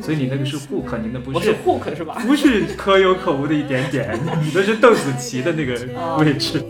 [0.00, 2.22] 所以你那个是 hook，你那不是 hook 是吧？
[2.24, 5.72] 不是可有可无的一点点，你那是邓紫棋的那个
[6.18, 6.64] 位置。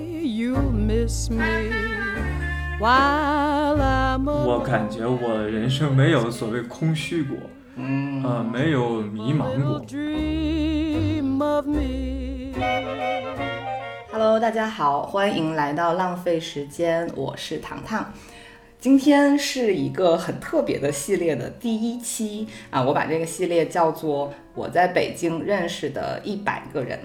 [4.27, 7.37] 我感觉我人生没有所谓空虚过，
[7.77, 9.85] 嗯，呃，没有迷茫过。
[14.11, 18.11] Hello，大家好，欢迎来到浪费时间，我是糖糖。
[18.80, 26.98] 今天是一个很特别的系列的第一期啊，我把这个系列叫做我在北京认识的一百个人。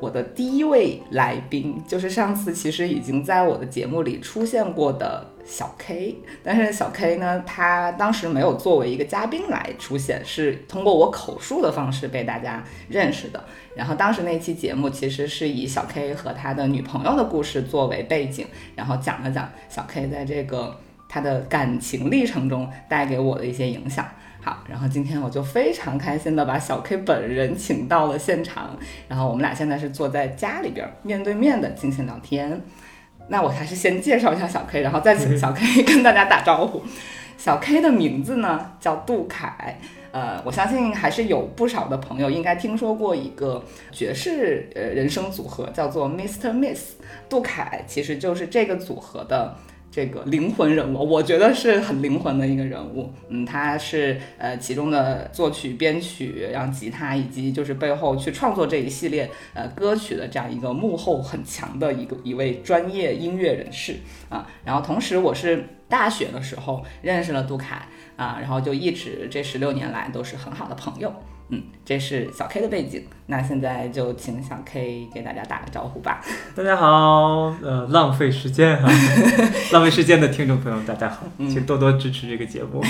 [0.00, 13.44] 我的第一位来宾就是上次其实已经在我的节目里出现过的小 K，但是小 K 呢，他当时没有作为一个嘉宾来出现，是通过我口述的方式被大家认识的。
[13.74, 20.74] 然后当时那期节目其实是以小 K 和他的女朋友的故事作为背景，然后讲了讲小 K 在这个
[21.08, 24.06] 他的感情历程中带给我的一些影响。
[24.40, 28.78] 好，然后今天我就非常开心的把小 K 本人请到了现场，
[29.08, 32.62] 然后我们俩现在是坐在家里边面对面的进行聊天。
[33.26, 36.82] 那我还是先介绍一下小 K，然后再请小 K 跟大家打招呼。
[37.36, 39.78] 小 K 的名字呢叫杜凯，
[40.12, 46.52] 呃，我相信还是有不少的朋友应该听说过一个爵士呃人声组合叫做 Mr.
[46.52, 46.92] Miss，
[47.28, 49.56] 杜凯其实就是这个组合的。
[49.98, 53.12] 这个灵魂人物，我觉得是很灵魂的一个人物。
[53.30, 63.96] 嗯，他是呃其中的作曲、编曲，然后吉他，以及就是背后去创作这一系列呃歌曲的这样一个幕后很强的一个一位专业音乐人士
[64.28, 64.48] 啊。
[64.64, 67.82] 然后同时，我是大学的时候认识了杜凯
[68.14, 71.12] 啊，然后就一直这十六年来都是很好的朋友。
[71.50, 73.04] 嗯，这是小 K 的背景。
[73.26, 76.22] 那现在就请小 K 给大家打个招呼吧。
[76.56, 78.88] 大家好，呃，浪费时间哈，
[79.72, 82.82] 浪费时间的听众朋友，大家好，请多多支持这个节目。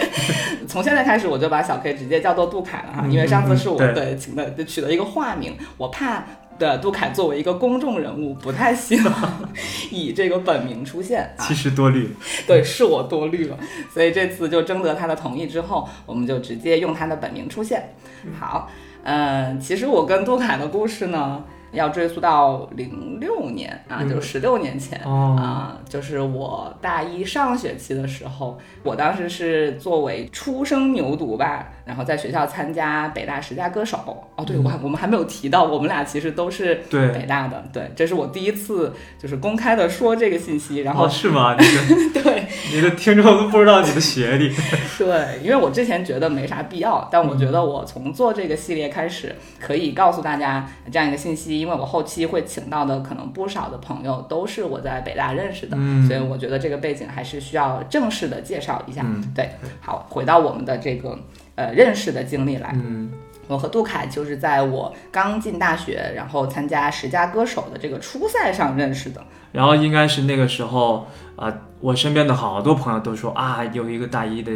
[0.68, 6.24] 从现在开始，我就把小 K 直接叫做杜凯了哈，因为上次是我对请的取了一个化名，我怕。
[6.60, 9.48] 的杜凯作为一个公众人物，不太希望
[9.90, 11.34] 以这个本名出现。
[11.40, 12.14] 其实多虑，
[12.46, 13.58] 对，是我多虑了。
[13.92, 17.92] 所以这次就征得他的同意之后，我们就直接用他的本名出现。
[18.38, 18.70] 好，
[19.02, 21.42] 嗯，其实我跟杜凯的故事呢。
[21.72, 33.98] 要追溯到零六年啊，就是十六年前啊，就是我大一上学期的时候，我当时是作为初生牛犊吧，然后在学校参加北大十佳歌手。
[34.36, 37.64] 哦，对，我还我们还没有提到，我们俩其实都是北大的。
[37.72, 40.82] 对，这是我第一次就是公开的说这个信息。
[40.82, 41.56] 然后是吗？
[41.58, 41.64] 你
[42.22, 44.54] 对，你的听众都不知道你的学历。
[44.96, 51.58] 对，因为我之前觉得没啥必要，但我觉得我从做这个系列开始，可以告诉大家这样一个信息。
[51.58, 55.76] 因为我后期会请到的可能不少的朋友都是我在北大认识的，
[56.06, 59.04] 所以我觉得这个背景还是需要正式的介绍一下。
[59.34, 61.18] 对，好，回到我们的这个
[61.60, 62.70] 呃认识的经历来。
[62.74, 63.10] 嗯，
[63.46, 69.22] 我和杜凯就是在我刚进大学，然后参加十佳歌手的这个初赛上认识的。
[69.52, 71.06] 然后应该是那个时候
[71.36, 74.52] 啊，我身边的好多朋友都说啊，有一个大一的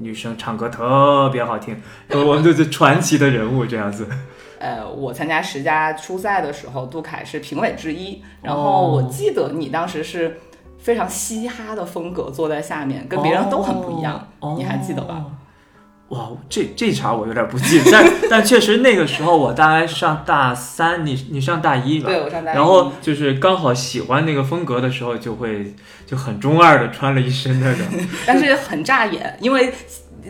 [0.00, 1.80] 女生唱歌特别好听，
[2.10, 4.06] 我们就是传奇的人物这样子。
[4.58, 8.22] 呃，我参加十佳初赛的时候，杜凯是评委之一。
[8.42, 10.38] 然后我记得你当时是
[10.78, 14.28] 非常嘻哈的风格，坐在下面，跟别人都很不一样。
[14.58, 15.24] 你还记得吧？
[16.08, 22.08] 哇，这这茬我有点不记得，但 但确实那个时候我大概上大三，你你上大一吧？
[22.08, 22.54] 对，我上大一。
[22.54, 25.74] 然后就是刚好喜欢那个风格的时候，就会
[26.06, 27.84] 就很中二的穿了一身那个，
[28.24, 29.72] 但是很扎眼，因为。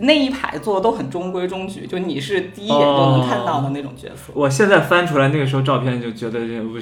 [0.01, 4.33] 那一排做的都很中规中矩，就你是第一眼就能看到的那种角色。
[4.35, 6.41] 我现在翻出来那个时候照片，就觉得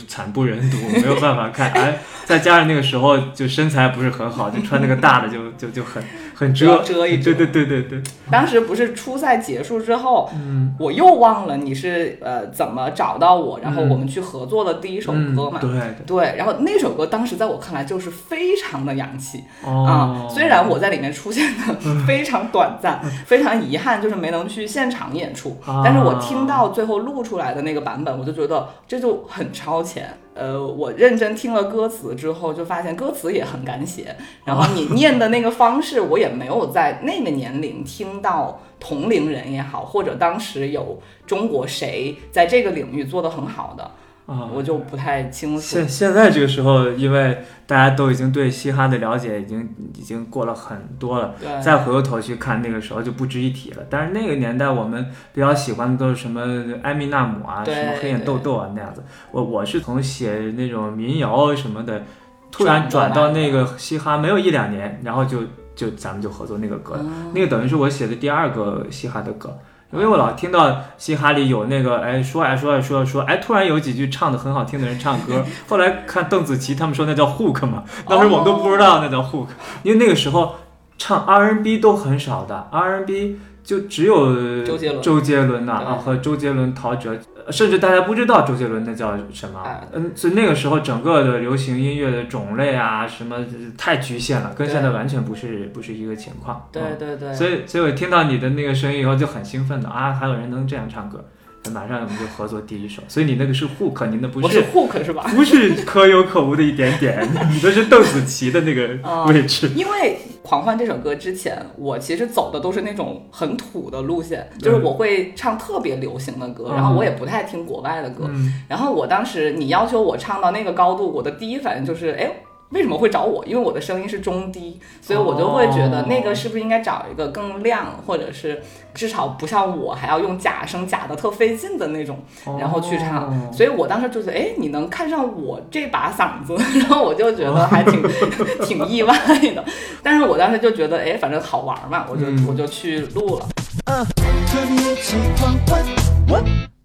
[0.09, 1.71] 惨不忍睹，没有办法看。
[1.75, 6.03] 哎，再加上那个时候就身材不是很好，就穿那个大的就就就很
[6.35, 7.35] 很遮遮一遮。
[7.35, 8.03] 对对对对对。
[8.31, 15.61] 当时不是初赛结束之后，嗯，我又忘了你是呃怎么找到我，然后我们去合作的第一首歌嘛。
[15.61, 15.71] 对
[16.07, 16.35] 对。
[16.37, 21.75] 然后那首歌当时在我看来就是非常的洋气啊，虽然我在里面出现的
[22.07, 23.04] 非常短暂。
[23.27, 25.57] 非常遗憾，就是没能去现场演出。
[25.85, 30.19] 但是我听到最后录出来的那个版本，我就觉得这就很超前。
[30.35, 34.17] 呃，我认真听了歌词之后，就发现歌词也很敢写。
[34.45, 43.89] 然后你念的那个方式，我也没有在那个年龄听到同龄人也好，或者当时有中国谁在这个领域做得很好的。
[44.27, 45.61] 啊，我就不太清楚。
[45.61, 53.83] 现现在这个时候，因为大家都已经对嘻哈的了解已经已经过了很多了，再回过头去看那个时候就不值一提了。
[53.91, 56.41] 但是那个年代我们比较喜欢的都是什么
[56.83, 59.05] 艾米纳姆啊，什么黑眼豆豆啊那样子。
[59.31, 62.03] 我我是从写那种民谣什么的，
[62.51, 65.43] 突然转到那个嘻哈没有一两年，然后就
[65.77, 67.05] 就咱们就合作那个歌了，
[67.35, 69.55] 那个等于是我写的第二个嘻哈的歌。
[69.95, 79.47] 因为我老听到嘻哈里有那个哎说哎说哎说说哎，突然有几句唱的很好听的人唱歌， 后来看邓紫棋他们说那叫 hook 嘛，当时我们都不知道那叫 hook，
[79.83, 80.57] 因为那个时候
[80.99, 83.39] 唱 R&B 都很少的 R&B。
[83.65, 87.19] 就只有周杰伦、周杰伦呐啊，和周杰伦、陶喆，
[87.51, 89.65] 甚至大家不知道周杰伦那叫什么。
[89.93, 93.39] 嗯，所以那个时候整个的流行音乐的种类啊，什么
[93.79, 96.69] 太局限了，跟现在完全不是不是一个情况。
[96.71, 97.33] 对对对。
[97.33, 101.25] 所以，所以我听到你的那个声音以后就很兴奋的啊，还有人能这样唱歌。
[101.73, 105.25] 马上我们就合作第一首，所以你那个是 hook，你那不是 hook 是吧？
[105.35, 109.71] 不是可有可无的一点点，你那是邓紫棋的那个 位置。
[109.75, 118.31] 因为《狂欢》这首歌之前，我其实走的都是那种很土的路线，就是我会唱特别流行的歌，然后我也不太听国外的歌。
[118.69, 122.31] 然后我当时你要求我唱到那个高度，我的第一反应就是，哎。
[122.71, 123.45] 为什么会找我？
[123.47, 128.61] 因为我的声音是中低，所以我就会觉得那个是不是应该找一个更亮，或者是
[128.93, 132.19] 至少不像我还要用假声假的特费劲的那种，
[132.59, 133.53] 然后去唱。
[133.53, 138.03] 所以我当时就觉得，哎，你能看上我这把嗓子， 然后我就觉得还挺
[138.67, 139.17] 挺意外
[139.55, 139.65] 的。
[140.03, 143.47] 但是我当时就觉得，哎，反正好玩嘛，我就我就去录了。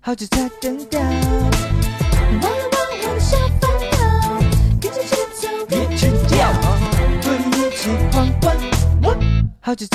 [0.01, 0.99] 好久才等到，
[9.69, 9.85] 忘了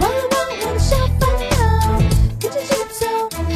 [0.00, 2.00] 忘我的小烦恼，
[2.40, 3.04] 跟着节奏。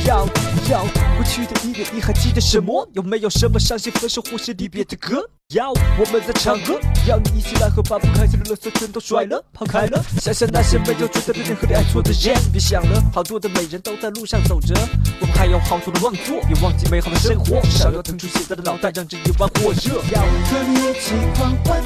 [0.07, 0.27] 要
[0.69, 0.85] 要
[1.17, 2.87] 过去的音乐，你还记得什么？
[2.93, 5.27] 有没有什么伤心、分手或是离别的歌？
[5.55, 10.05] 要我们在唱歌，要你一起来和把不开心的垃圾全都甩了、抛开了。
[10.21, 14.75] 想想那些没有觉得别人和你爱错的人，别想了，好多的美人都在路上走着，
[15.23, 20.03] 我们还有好多的梦做，别忘记美好的生活，至少要腾出现在的脑袋，让这夜晚火热。
[20.13, 21.83] 要和你一起狂欢。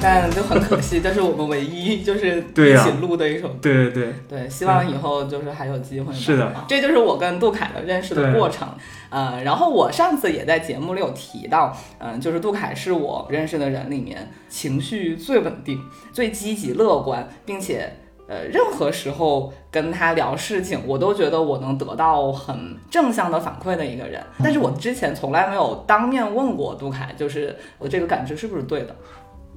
[0.00, 3.58] 但就很可惜，这是我们唯一就是一起录的一首歌。
[3.60, 6.14] 对对对对，希望以后就是还有机会。
[6.14, 8.68] 是的，这就是我跟杜凯的认识的过程。
[9.10, 15.82] 呃，然后我上次也在节目里有提到，嗯，就是杜凯是我认识的人里面情绪最稳定、
[16.12, 17.92] 最积极乐观，并且。
[18.28, 24.22] 呃，任何时候跟他聊事情，我都觉得我能得到很正向的反馈的一个人。
[24.44, 28.94] 但是我之前从来没有当面问过杜凯，就是我这个感觉是不是对的？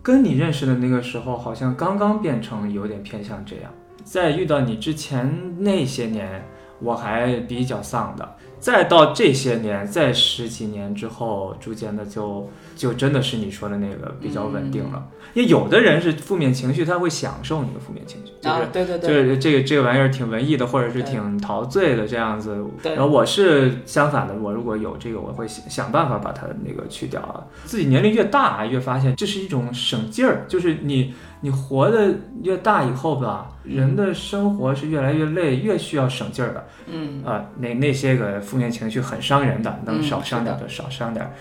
[0.02, 3.72] 跟你认识的那个时候，好像刚刚变成有点偏向这样。
[4.04, 5.30] 在遇到你之前
[5.60, 6.44] 那些年，
[6.82, 8.36] 我还比较丧的。
[8.60, 15.04] 再到这些年，在十几年之后，逐渐的就就真的是你说的那个比较稳定了。
[15.34, 22.64] 因为有的人是负面情绪，他会享受你的负面情绪，就是对对对，就是这个这个玩意儿挺文艺的，或者是挺陶醉的这样子。
[22.84, 27.44] 然后我是相反的，我如果有这个，我会想想办法把它那个去掉啊。
[27.66, 36.68] 自己年龄越大，越发现这是一种省劲儿，就是你你活的越大以后吧，人的生活是越来越累，越需要省劲儿的。
[36.88, 38.40] 嗯啊，那那些个。
[38.42, 41.32] 负面情绪很伤人的，能少伤点的少伤点，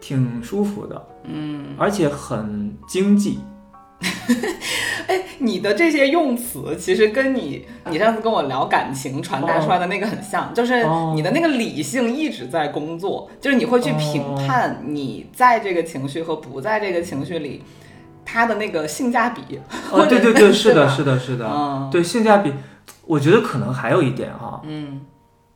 [0.00, 3.38] 挺舒服的，嗯，而且很经济。
[5.08, 10.84] 哎，你的这些用词其实跟你你上次跟我聊感情传达出来的那个很像，就是
[11.14, 17.62] 你的那个理性一直在工作，就是你会去评判你在这个情绪和不在这个情绪里，
[18.30, 19.58] 它的那个性价比。
[19.90, 22.52] 哦，对对对， 是的，是的，是的，对性价比，
[23.06, 25.00] 我觉得可能还有一点哈，嗯。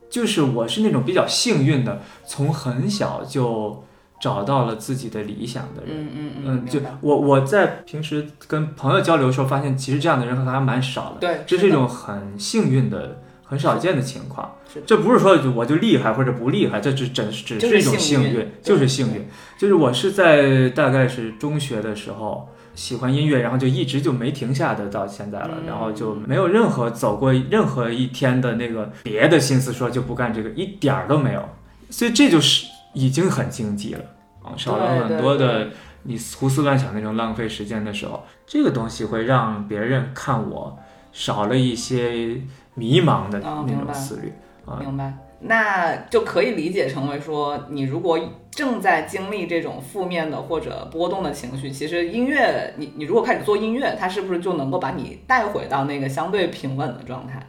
[0.09, 3.83] 就是我是那种比较幸运的，从很小就
[4.21, 5.91] 找到了自己的理想的人。
[5.91, 6.65] 嗯嗯嗯。
[6.67, 11.17] 就我我在平时跟朋友交流的时候，发现其实这样的人还蛮少的。
[11.19, 14.53] 对，这是一种很幸运的、很少见的情况。
[14.85, 19.27] 这不是说我就厉害或者不厉害，这只只只是一种幸运，就是幸运。
[19.57, 22.47] 就是我是在大概是中学的时候。
[22.75, 31.49] 喜欢音乐，然后就一直就没停下的到现在了，然后就没有任何走过任何一天的那个别的心思，说就不干这个，一点儿都没有，
[31.89, 34.03] 所以这就是已经很经济了
[34.43, 35.69] 啊，少了很多的
[36.03, 40.77] 你胡思乱想那种浪费时间的时候，这个东西会让别人看我
[41.11, 42.41] 少了一些
[42.73, 44.33] 迷茫的那种思虑
[44.65, 45.13] 啊，明白。
[45.45, 48.19] 那就可以理解成为说，你如果
[48.49, 57.45] 正在经历这种负面的或者波动的情绪，其实音乐，你你如果开始做音乐，它是不是就能够把你带回到那个相对平稳的状态？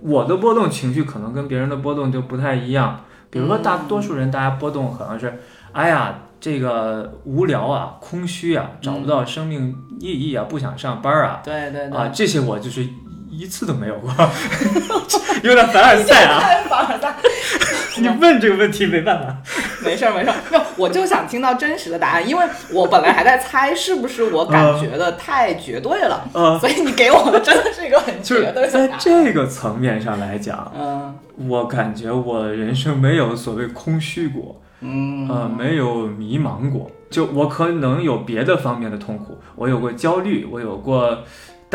[0.00, 3.04] 我的波动情绪可能跟别人的波动就不太一样。
[3.28, 5.38] 比如说，大多数人大家波动可能是，
[5.72, 12.88] 哎呀，这个无聊啊，空虚啊，找不到生命意义啊，不想上班啊，对对啊，这些我就是。
[13.30, 14.10] 一次都没有过，
[15.42, 16.40] 有点凡尔赛啊！
[16.68, 17.14] 凡尔赛，
[18.00, 19.36] 你问这个问题没办法。
[19.84, 26.28] 没事儿没事儿，没有，我就想听到真实的答案，因为我本来还在猜是不是我感觉的太绝对了，
[26.60, 31.14] 所以你给我的真的是一个很绝对的在这个层面上来讲，嗯，
[31.48, 41.18] 我感觉我人生没有所谓空虚过，嗯，呃，没有迷茫过，就我可能有别的方面的痛苦，我有过焦虑，我有过。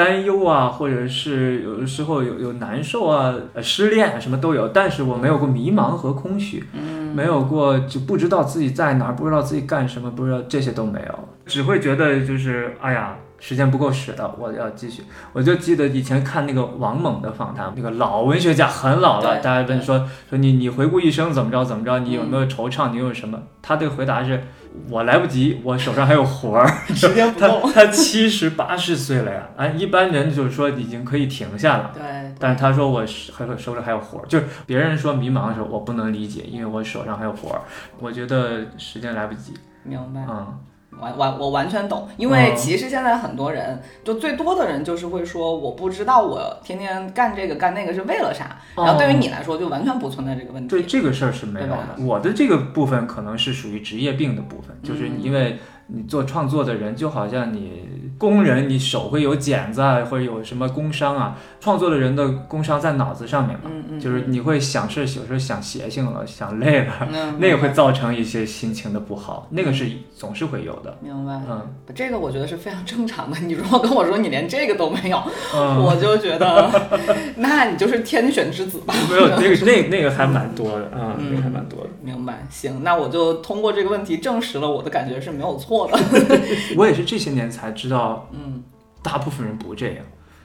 [0.03, 15.03] 担忧啊，或者是有的时候有有难受啊，失恋啊，什么都有，但是我没有过迷茫和空虚，嗯，没有过就不知道自己在哪儿，不知道自己干什么，不知道这些都没有，只会觉得就是哎呀，时间不够使了，我要继续。
[15.33, 23.37] 我就记得以前看那个王蒙的访谈，那个老文学家很老了，大家问说说你你回顾一生怎么着怎么着，你有没有惆怅，你有什么？
[23.61, 24.41] 他的回答是。
[24.89, 27.69] 我来不及，我手上还有活儿， 时间不够。
[27.73, 31.91] 他七十八十岁了呀，啊，一般人就是说已经可以停下了。
[31.93, 32.33] 对。
[32.39, 37.63] 但是他说我还手里还有活儿，就是别人说迷茫的时候，我不能理解，因为我手上还有活儿，
[37.99, 39.53] 我觉得时间来不及。
[39.83, 40.25] 明白。
[40.29, 40.57] 嗯。
[40.99, 48.57] 完完我完全懂，因为其实现在很多人，就最多的人就是会说，我不知道我天天干这个干那个是为了啥。
[48.75, 50.69] 然后对于你来说，就完全不存在这个问题。
[50.69, 51.95] 对这个事儿是没有的。
[51.99, 55.57] 我的这个部分可能是属于职业病的部分，就是因为。
[55.93, 61.35] 你做创作的人就好像你工人，你手会有茧子啊，或者有什么工伤啊。
[61.59, 67.07] 创作的人的工伤在脑子上面嘛，就是你会想事，有时候想邪性了，想累了，
[67.39, 70.95] 那个会造成一些心情的不好，那个是总是会有的。
[71.01, 73.39] 明白，嗯，这个我觉得是非常正常的。
[73.39, 75.17] 你如果跟我说你连这个都没有，
[75.53, 76.71] 我就觉得，
[77.37, 78.93] 那你就是天选之子吧。
[79.09, 81.89] 没有那个那那个还蛮多的啊，那个还蛮多的。
[82.03, 85.99] 明白，行，那我就通过这个问题证实了我的感觉是没有错的。
[86.75, 88.63] 我也是这些年才知道，嗯，
[89.03, 89.97] 大部分人不这样，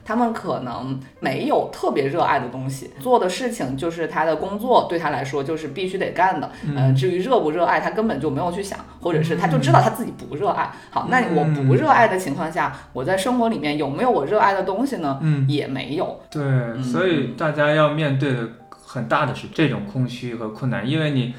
[0.05, 6.49] 他们可能没有特别热爱的东西，做的事情就是他的工作，对他来说就是必须得干的。
[6.65, 10.71] 嗯，至于热不热爱，他根本就没有去想，或者是他就知道他自己不热爱。
[10.89, 15.19] 好，那我不热爱的情况下，我在生活里面有没有我热爱的东西呢？
[15.21, 16.19] 嗯，也没有。
[16.31, 21.33] 对，所以大家要面对的很大的是这种空虚和困难，因为你。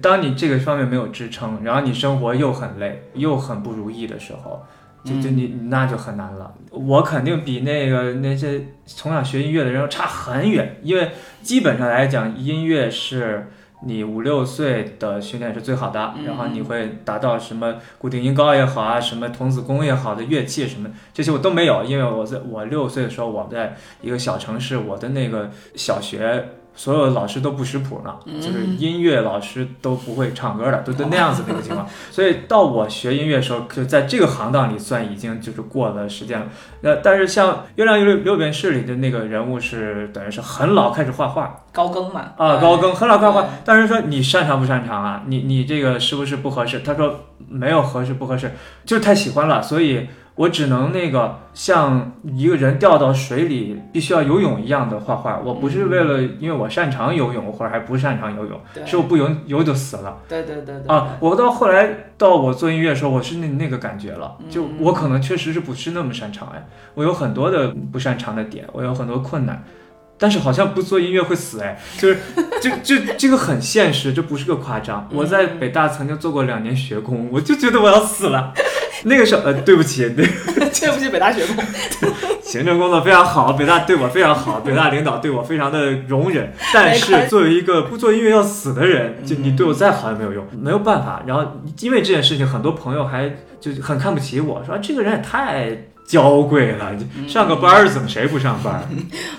[0.00, 4.64] 当你这个方面没有支撑，然后你生活又很累，又很不如意的时候，
[5.04, 6.54] 就就你那就很难了。
[6.70, 11.10] 我肯定比那个那些从小学音乐的人要差很远，因为
[11.42, 13.50] 基本上来讲，音乐是
[13.84, 26.48] 你五六岁的训练是最好的，然后你会达到什么固定音高也好啊，什么童子功也好的乐器什么这些我都没有，因为我在我六岁的时候，我在一个小城市，我的那个小学。
[26.74, 31.86] 所有老师都不识谱呢，就是音乐老师都不会唱歌的，都都那样子的一个情况。
[32.10, 36.46] 所以到我学音乐的时候，就在这个行当里算已经就是过了时间了。
[36.80, 43.46] 那但是像《月亮六六便士》里的那个人物是等于是很老开始画画，高更嘛啊，高更很老开始画。
[43.64, 45.22] 但是说你擅长不擅长啊？
[45.26, 46.80] 你你这个是不是不合适？
[46.80, 48.50] 他说没有合适不合适，
[48.84, 50.08] 就是太喜欢了，所以。
[50.34, 60.18] 我只能那个像一个人掉到水里必须要游泳一样的画画，我不是为了因为我擅长游泳或者还不擅长游泳，是我不游游就死了。
[60.28, 60.86] 对对对对。
[60.86, 69.62] 啊，我到后来到我做音乐的时候，我是那那个感觉了，就我可能确实是不是那么擅长哎，我有很多的不擅长的点，我有很多困难，
[70.16, 72.18] 但是好像不做音乐会死哎，就是
[72.62, 75.06] 就就这个很现实，这不是个夸张。
[75.12, 78.54] 我在北大曾经做过两年学工，我就觉得我要死了。
[79.04, 81.64] 那个时候，呃，对不起，对， 对不起，北大学工，
[82.42, 86.52] 行政工作非常好，北大对我非常好， 北大领导对我非常的容忍。
[86.72, 91.22] 但是作为一个不做音乐要死的人，就你对我再好也没有用，没有办法。
[91.26, 93.30] 然后因为这件事情，很多朋友还
[93.60, 95.68] 就很看不起我，说这个人也太
[96.04, 96.92] 娇贵了，
[97.26, 98.88] 上个班儿怎么谁不上班？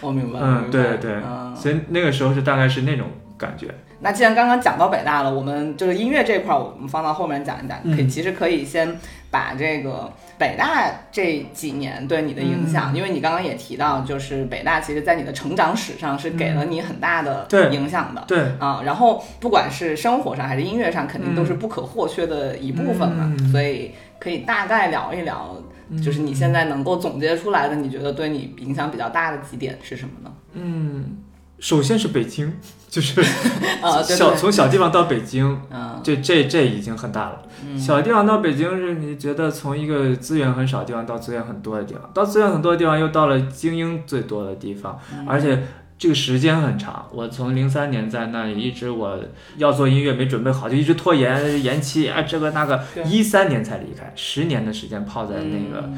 [0.01, 1.17] 我明白，嗯，对对，
[1.55, 3.67] 所以那个时候是大概是那种感觉。
[4.03, 7.81] 那既然刚刚讲到北大了，我们就是音乐这块，我们放到后面讲一讲。
[7.95, 8.99] 可以，其实可以先
[9.31, 18.23] 把这个北大这几年对你的影响，因为你刚刚也提到，就是北大其实在你的成长史上是给了你很大的影响的。
[18.27, 23.33] 对啊，然后不管是生活上还是音乐上，肯定都是不可或缺的一部分嘛。
[23.51, 25.55] 所以可以大概聊一聊，
[26.03, 30.31] 就是你现在能够总结出来的，你觉得对你影响比较大的几点是什么呢？
[30.53, 31.17] 嗯。
[31.63, 32.53] 首先是北京，
[32.89, 33.23] 就是
[34.03, 35.57] 小从小地方到北京，
[36.03, 37.41] 这这这已经很大了。
[37.79, 45.63] 小地方到北京是你觉得从一个资源很少的地方到资源很多的地方，到资源很多的地方又到了精英最多的地方，而且
[45.97, 47.07] 这个时间很长。
[47.13, 49.17] 我从零三年在那里一直我
[49.55, 55.89] 要做音乐没准备好，就一直拖延延期啊，这个那个，一三年才离开，十年的时间泡在那个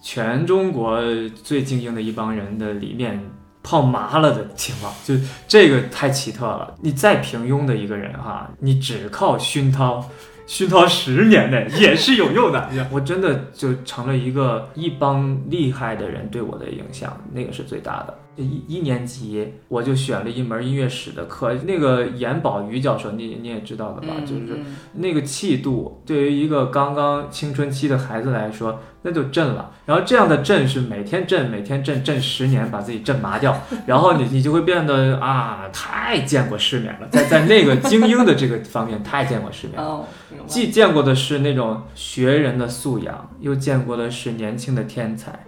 [0.00, 1.02] 全中国
[1.42, 3.20] 最精英的一帮人的里面。
[3.68, 5.14] 泡麻了的情况，就
[5.46, 6.74] 这个太奇特了。
[6.80, 10.02] 你再平庸的一个人哈，你只靠熏陶。
[10.46, 18.14] 熏陶十年内也是有用的， 我真的就成了一个一帮厉害的人对我的影响，那个是最大的。
[18.38, 24.14] 一一年级我就选了一门音乐史的课，那个严宝瑜教授，你你也知道的吧？
[24.24, 24.60] 就是
[24.94, 29.72] 那个气度，对于一个刚刚青春期的孩子来说，那就震了。
[29.86, 33.60] 然后这样的震是每天震，每天震震十年，把自己震麻掉。
[33.86, 40.06] 然后你你就会变得啊，太见过世面了，在在那个精英的这个方面太见过世面了。
[40.46, 45.38] 既见过的是那种学人的素养，又见过的是年轻的天才。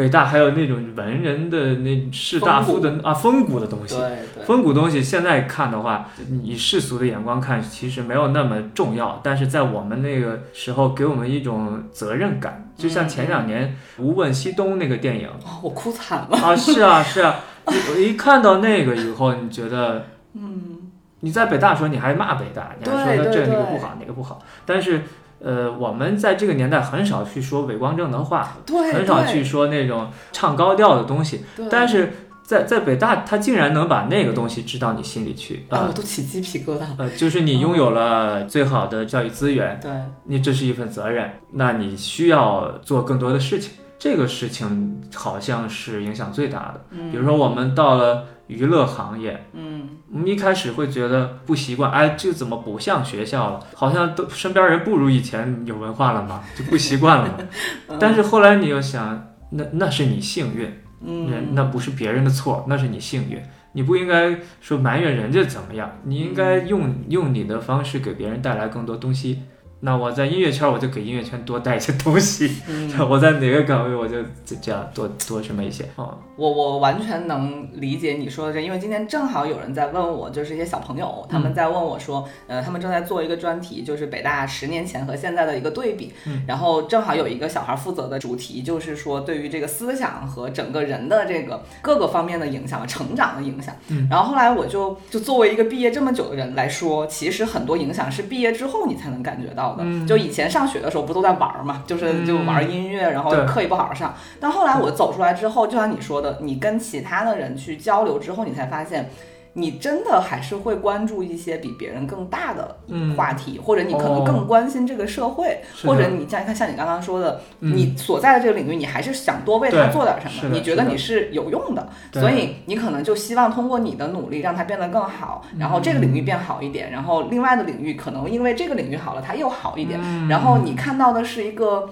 [0.00, 3.98] 北大还有那种文人的那士大夫的啊风骨的东西，
[4.46, 6.08] 风骨东西现在看的话，
[6.42, 9.20] 以世俗的眼光看，其实没有那么重要。
[9.22, 15.28] 但是在我们那个时候，给我们一种责任感，就像前两年《无问西东》那个电影，
[15.62, 16.56] 我哭惨了啊！
[16.56, 17.36] 是啊，是啊，
[17.68, 20.90] 我一看到那个以后，你觉得，嗯，
[21.20, 25.02] 你在北大的时候，你还骂北大，你还说这个那个不好，哪个不好，但是。
[25.42, 28.56] 呃，我们在这个年代很少去说伪光正的话，
[28.92, 31.44] 很少去说那种唱高调的东西。
[31.70, 36.82] 但是在在北大，他竟然能把那个东西知到你心里去，啊，我都起鸡皮疙瘩。
[36.98, 39.90] 呃，就是你拥有了最好的教育资源，对，
[40.24, 43.72] 你这是一份责任，那你需要做更多的事情。
[43.98, 46.80] 这个事情好像是影响最大的。
[47.10, 48.24] 比如说，我们到了。
[48.50, 53.60] 娱乐行业，嗯，我们一开始会觉得不习惯，哎，这怎么不像学校了？
[53.74, 57.34] 好像都身边人不如以前有文化了嘛，就不习惯了嘛。
[58.00, 60.68] 但是后来你又想，那那是你幸运，
[61.00, 63.40] 嗯，那不是别人的错，那是你幸运。
[63.72, 69.42] 你不应该说埋怨人家怎么样，你应该用用你的方式给别人带来更多东西。
[69.82, 72.50] 那我在音乐圈，我就给音乐圈多带一些东西。
[73.08, 74.16] 我在哪个岗位，我就
[74.60, 75.86] 这样多多什么一些。
[75.96, 86.12] 哦，我我完全能理解你说的这，因为今天正好有人在问我，就是一些小朋友，他们在问我说，呃，他们正在做一个专题，就是北大十年前和现在的一个对比。
[86.26, 86.42] 嗯。
[86.46, 93.74] 然后正好有一个小孩负责的主题，就是说对于这个思想和整个人的这个各个方面的影响、成长的影响。
[93.88, 94.06] 嗯。
[94.10, 99.69] 然后后来我就就作为一个毕业这么久的人来说，其实很多影响是毕业之后你才能感觉到。
[100.06, 104.14] 就以前上学的时候不都在玩嘛，就是就玩音乐，然后课也不好好上。
[104.38, 109.10] 但后来我走出来之后，就像你说的，你跟其他的人去交流之后，你才发现。
[109.54, 112.76] 你真的还是会关注一些比别人更大的
[113.16, 131.90] 话题，或者你可能更关心这个社会，或者你像看像你刚刚说的，你所在的这个领域，你还是想多为他做点什么，你觉得你是有用的，所以你可能就希望通过你的努力让它变得更好，然后这个领域变好一点，然后另外的领域可能因为这个领域好了，它又好一点，然后你看到的是一个。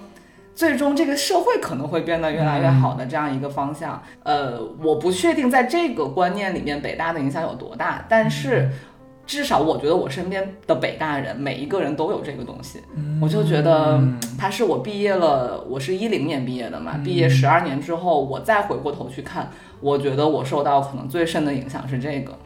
[0.53, 4.01] 最终，这个社会可能会变得越来越好的这样一个方向。
[4.23, 8.69] 呃，我不确定在这个观念里面北大的影响有多大，但是
[9.25, 12.81] 至少我觉得我身边的北大人每一个人都有这个东西。
[13.21, 14.01] 我就觉得
[14.37, 22.37] 他是我毕业了，我是一零年毕业的嘛，毕业十二年之后，我再回过头去看，我觉得我受到可能最深的影响是这个。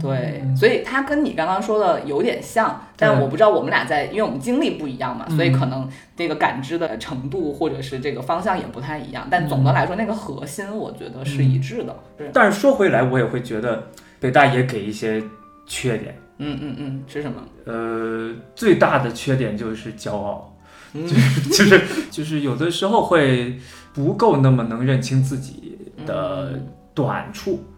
[0.00, 9.26] 对，所以它跟你刚刚说的有点像，但我不知道我们俩在，因为我们经历不一样嘛，所以可能这个感知的程度或者是这个方向也不太一样。
[9.30, 11.96] 但总的来说，那个核心我觉得是一致的。
[12.32, 13.88] 但是说回来，我也会觉得
[14.20, 15.22] 北大也给一些
[15.66, 16.16] 缺点。
[16.38, 17.42] 嗯嗯嗯，是什么？
[17.64, 20.56] 呃，最大的缺点就是骄傲，
[20.94, 23.58] 就是就是就是有的时候会
[23.92, 26.60] 不够那么能认清自己的
[26.94, 27.58] 短处。
[27.60, 27.77] 嗯，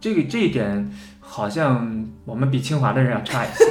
[0.00, 0.90] 这个这一点。
[1.22, 3.64] 好像我们比清华的人要差一些，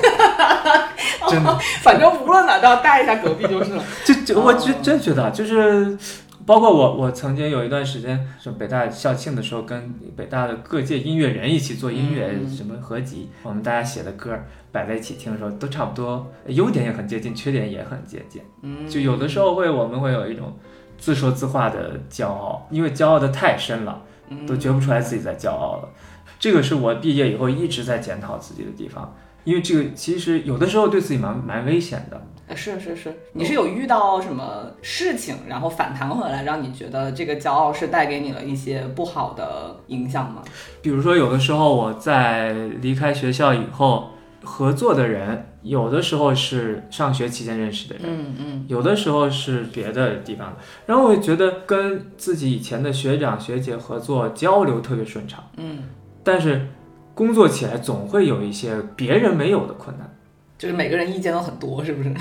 [1.30, 1.60] 真的。
[1.84, 3.84] 反正无论哪都要带一下隔壁就是了。
[4.06, 5.98] 就就我真真觉得，就是
[6.46, 14.39] 包括我，我曾经有一段时间，是北大校庆的时候，跟北大的各界音乐人一起做音乐什么合集，我们大家写的歌
[14.72, 18.42] 摆在一起听的时候，都差不多，优点也很接近，缺点也很接近。
[18.62, 20.58] 嗯，就有的时候会，我们会有一种
[20.98, 24.02] 自说自话的骄傲，因为骄傲的太深了，
[24.48, 25.89] 都觉不出来自己在骄傲了。
[26.39, 29.13] 这个是我毕业以后一直在检讨自己的地方，
[29.44, 32.22] 因为这个其实有的时候对自己蛮蛮危险的。
[32.56, 40.42] 是是是，你是有遇到什么事情，然后反弹回来，让你觉得这个骄傲是带给你了一些不好的影响吗？
[40.82, 44.10] 比如说，有的时候我在离开学校以后，
[44.44, 55.80] 合作的人有的时候是上学期间认识的人，嗯嗯，有的时候是别的地方的，然后我觉得跟自己以前的学长学姐合作交流特别顺畅，嗯。
[56.24, 56.67] 但是，
[57.13, 60.15] 工作起来总会有一些别人没有的困难，
[60.58, 62.13] 就是每个人意见都很多，是不是？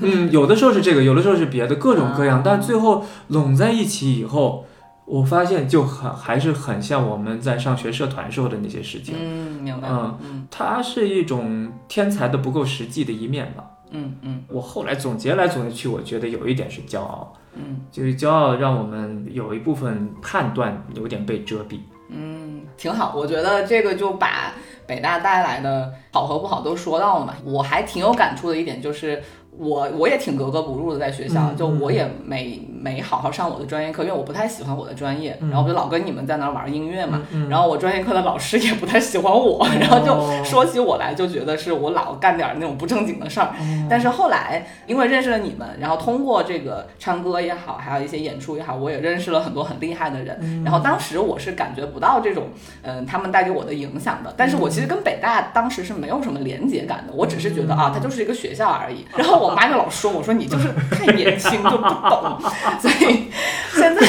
[0.00, 2.42] 嗯，有的时候是这个，有的时候是别的，各种各样。
[2.44, 4.66] 但最后拢在一起以后，
[5.06, 9.14] 我发现就很还是很像我们在上学社团时候的那些事情。
[9.18, 9.88] 嗯，明白。
[9.88, 13.64] 嗯嗯，它是一种天才的不够实际的一面吧。
[13.90, 17.32] 嗯嗯，我后来总结来总结去，我觉得有一点是骄傲。
[17.54, 21.80] 嗯，就是骄傲让我们有一部分判断有点被遮蔽。
[22.08, 23.14] 嗯，挺好。
[23.14, 24.54] 我觉得这个就把
[24.86, 27.34] 北大带来的好和不好都说到了嘛。
[27.44, 29.22] 我还挺有感触的一点就是。
[29.56, 43.50] 我我也挺格格不入的，在学校，就我也没没好好上我的专业课，因为我不太喜欢我的专业，然后我就老跟你们在那玩音乐嘛，然后我专业课的老师也不太喜欢我， 然后就说起我来就觉得是我老干点那种不正经的事儿。
[43.88, 50.64] 但是后来因为认识了你们，然后通过这个唱歌也好，还有一些演出也好，我也认识了很多很厉害的人。
[50.64, 52.48] 然后当时我是感觉不到这种
[52.82, 59.06] 嗯他们带给我的影响的，但是我其实跟北大当时是没有什么连接感的，我只是觉得啊，它就是一个学校而已。
[59.16, 59.43] 然后。
[59.44, 62.38] 我妈就老说我说你就是太年轻就不懂，
[62.80, 63.30] 所以
[63.72, 64.00] 现在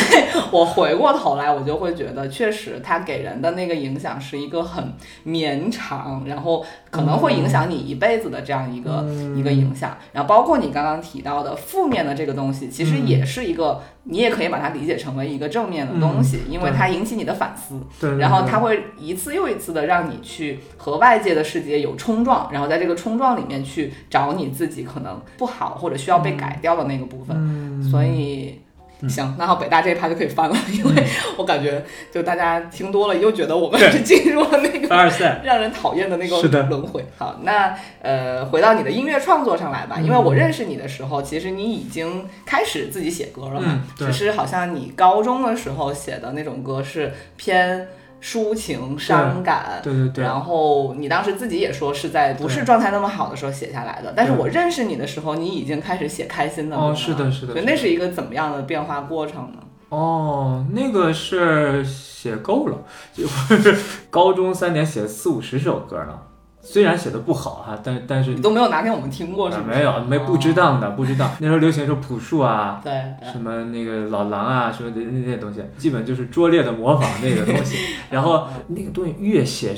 [0.51, 4.93] 我回过头来，我就会觉得确实他给人的那个影响是一个很
[5.23, 9.05] 绵长，然后可能会影响你一辈子的这样一个
[9.35, 9.97] 一个影响。
[10.13, 13.81] 然后包括你刚刚提到的负面的这个东西，其实也是一个。
[14.07, 28.61] 你也可以把它理解成为一个正面的东西，因为它引起你的反思，对然后它会一次又一次的让你去和外界的世界有冲撞，然后在这个冲撞里面去找你自己可能不好或者需要被改掉的那个部分，所以。
[29.09, 31.03] 行，那好，北大这一趴就可以翻了，因为
[31.37, 34.87] 我感觉就大家听多了，又觉得我们是进入了那个
[35.43, 37.05] 让人讨厌的那个轮回。
[37.17, 47.87] 好，那呃，回到你的音乐创作上来吧，因为我认识你的时候，其实你已经开始自己写歌了嘛，只是好像你高中的时候写的那种歌是偏。
[48.21, 59.59] 抒情伤感，对对对，然后你当时自己也说是在不是状态那么好的时候写下来的，但是我认识你的时候，你已经开始写开心的哦，是的，是的，所以那是一个怎么样的变化过程呢？
[59.89, 62.77] 哦，那个是写够了，
[63.13, 63.77] 就是
[64.09, 66.19] 高中三年写四五十首歌呢。
[66.65, 69.65] 虽然写的不好哈，但但是你都没有拿给我们听过是吗？
[69.69, 71.29] 没有，没不值当的，不值当。
[71.39, 72.91] 那时候流行说朴树啊，对，
[73.31, 77.77] 什么那个老狼啊，什么的那些东西，基本就是拙劣的模仿那个东西。
[78.09, 79.75] 然后那个东西越写，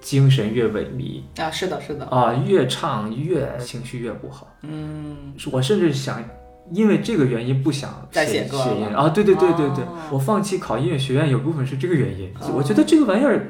[0.00, 4.46] 精神越萎靡啊，是的，是的啊，越唱越情绪越不好。
[4.62, 6.22] 嗯，我甚至想。
[6.72, 12.32] 因为这个原因不想写写音啊，对对对对对，我放弃考音乐学院有部分是这个原因。
[12.54, 13.48] 我觉得这个玩意儿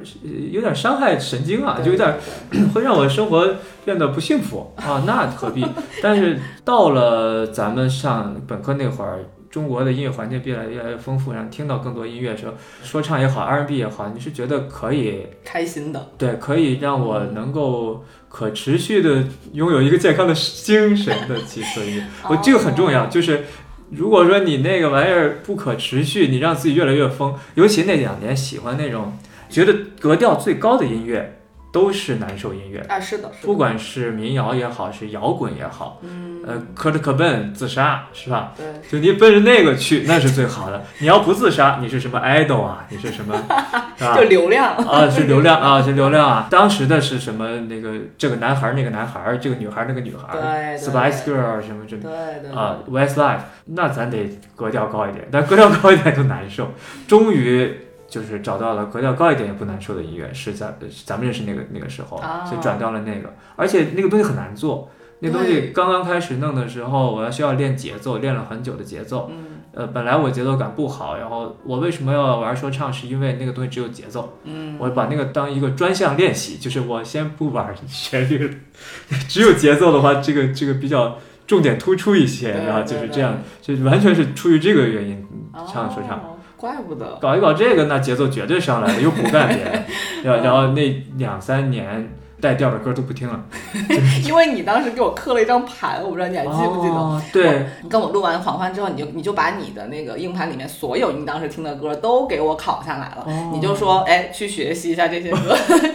[0.50, 2.14] 有点伤害神经啊，就有点
[2.74, 5.64] 会让我生活变得不幸福啊，那何必？
[6.02, 9.24] 但是到了咱们上本科那会儿。
[9.56, 16.10] 中国的音乐环境越来越来越丰富，然后听到更多音乐的时候，说唱也好，R&B 也好，你是觉得可以开心的？
[16.18, 23.06] 对，可以让我能够可持续的拥有一个健康的精神的其所以，我这个很重要。
[23.06, 23.44] 就是
[23.92, 29.16] 如果说你那个玩意儿不可持续，你让自己越来越疯，尤其那两年喜欢那种
[29.48, 31.35] 觉得格调最高的音乐。
[31.76, 38.54] 都是难受音乐啊，是的，不管是民谣也好，是摇滚也好，嗯，呃，科特·科本自杀是吧？
[38.56, 40.82] 对，就你奔着那个去，那是最好的。
[41.00, 42.86] 你要不自杀，你是什么 idol 啊？
[42.88, 43.36] 你是什么？
[44.16, 46.46] 就流量啊，是流量啊，是流量啊。
[46.50, 47.46] 当时的是什么？
[47.68, 56.72] 那个这个男孩，那个男孩，这个女孩，那个女孩，对，Spice Girl 什么什么，对对啊，Westlife，那咱得格调高一点，但格调高一点就难受。
[57.06, 57.82] 终于。
[58.08, 64.90] 就是找到了格调高一点也不难受的音乐，是在咱们认识那个那个时候，所以转到了那个，而且那个东西很难做，
[65.20, 69.30] 那东西刚刚开始弄的时候，我要需要练节奏，练了很久的节奏。
[69.32, 74.38] 嗯，呃，本来我节奏感不好，然后我为什么要玩说唱，是因为那个东西只有节奏。
[74.44, 78.62] 嗯，我把那个当一个专项练习，就是我先不玩旋律，
[79.28, 85.26] 只有节奏的话，这个这个比较重点突出一些，然后就是这样，就完全是出于这个原因
[85.66, 86.35] 唱说唱。
[86.56, 87.18] 怪不得。
[87.20, 89.84] 搞一搞这个，那节奏绝对上来了，又不干别的，
[90.24, 92.12] 然后然后那两三年。
[92.40, 93.40] 带调的歌都不听了，
[94.26, 97.22] 因为你当时给我刻了一张盘，我不知道你还记不记得？
[97.32, 105.88] 对，你跟我录完狂欢之后，你就你就把你的那个硬盘里面所有你当时听的歌都给我拷下来了，你就说，哎，去学习一下这些歌，就是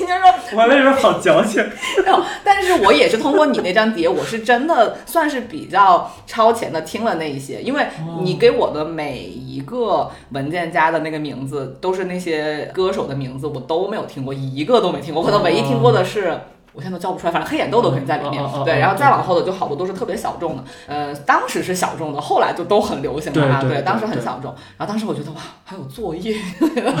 [0.00, 1.62] 你就说，我那时候好矫情。
[2.02, 7.86] 没有，但是我也是通过你那张碟，我是真的算是比较超前的听了那一些，因为
[8.22, 15.17] 你给我的每一个文件夹的那个名字都是那些歌手的名字，我都没有听过，一个都没听过。
[15.18, 16.40] 我可能唯一听过的是
[16.78, 18.40] 我现在都叫不出来，反正黑眼豆豆肯定在里面。
[18.64, 20.62] 对，然后再往后的就好多都是特别小众的。
[20.86, 23.60] 呃，当时是小众的，后来就都很流行了。
[23.62, 24.54] 对，当时很小众。
[24.76, 26.36] 然后当时我觉得哇，还有作业，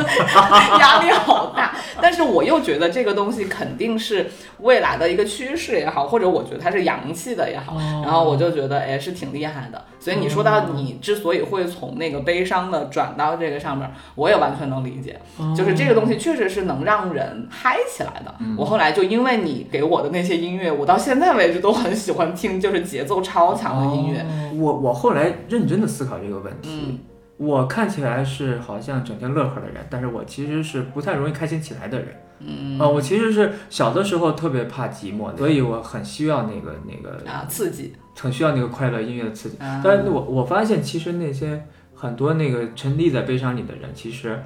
[0.80, 1.76] 压力好大。
[2.02, 7.76] 但是我又觉得这个东西肯定是未来的一个趋势也好，或者我觉得它是洋气的也好。
[8.02, 9.80] 然后我就觉得哎，是挺厉害的。
[10.00, 15.20] 所以你说到你之所以会从那个悲伤的转到这个上面，我也完全能理解。
[15.56, 18.34] 就是这个东西确实是能让人嗨起来的。
[18.56, 24.24] 我后来就因为你给我的那些音乐，我到现在为止都很喜欢听，就是节奏超强的音乐。
[24.56, 27.00] 我我后来认真的思考这个问题。
[27.36, 32.08] 我看起来是好像整天乐呵的人，但是我其实是不太容易开心起来的人。
[32.40, 39.56] 嗯啊，我其实是小的时候特别怕寂寞，所以我很需要那个那个啊刺激，很需要那个快乐音乐的刺激。
[39.84, 44.40] 但是我我发现其实那些很多那个沉溺在悲伤里的人，其实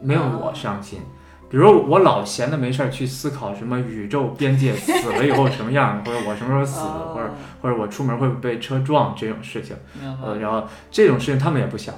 [0.00, 1.00] 没有我伤心。
[1.50, 6.80] 比如我老闲的没事儿去思考什么宇宙边界死了以后什么样， 或者我什么时候死，
[7.14, 7.30] 或者
[7.62, 9.74] 或者我出门会不会被车撞这种事情。
[10.22, 11.94] 呃，然后这种事情他们也不想。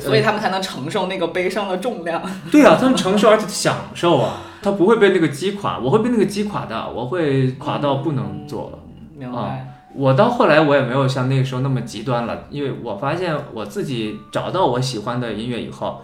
[0.00, 2.20] 所以他们才能承受那个悲伤的重量。
[2.50, 8.78] 对啊，他们承受而且享受啊，他不会被那个击垮，我会被那个击垮的，我会垮到不能做了。
[9.16, 9.66] 明白。
[9.94, 16.02] 我到后来我也没有像那个时候那么极端了，因为我发现我自己找到我喜欢的音乐以后。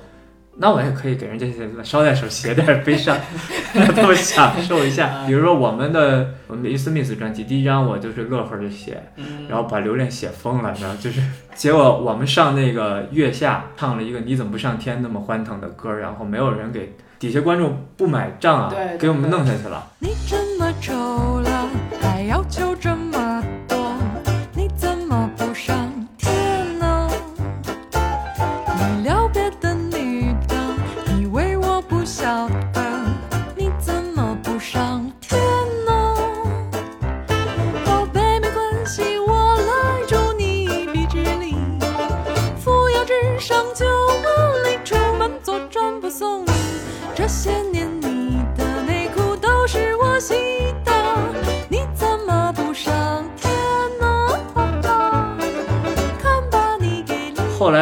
[0.59, 1.47] 那我也可以给人家
[1.83, 3.17] 捎带手写点悲伤，
[3.75, 5.25] 让他们享受一下。
[5.27, 9.03] 比如说我们的我们伊斯密斯专辑第一张，我就是乐呵的写，
[9.49, 11.21] 然后把留恋写疯了，你知道，就是
[11.55, 19.87] 结果我们上那个月下唱了一个你怎么不上天那么欢腾的歌，然后没有人给底下观众不买账啊，给我们弄下去了。
[19.99, 20.95] 你这么丑
[21.41, 21.69] 了，
[22.01, 23.16] 还要求这么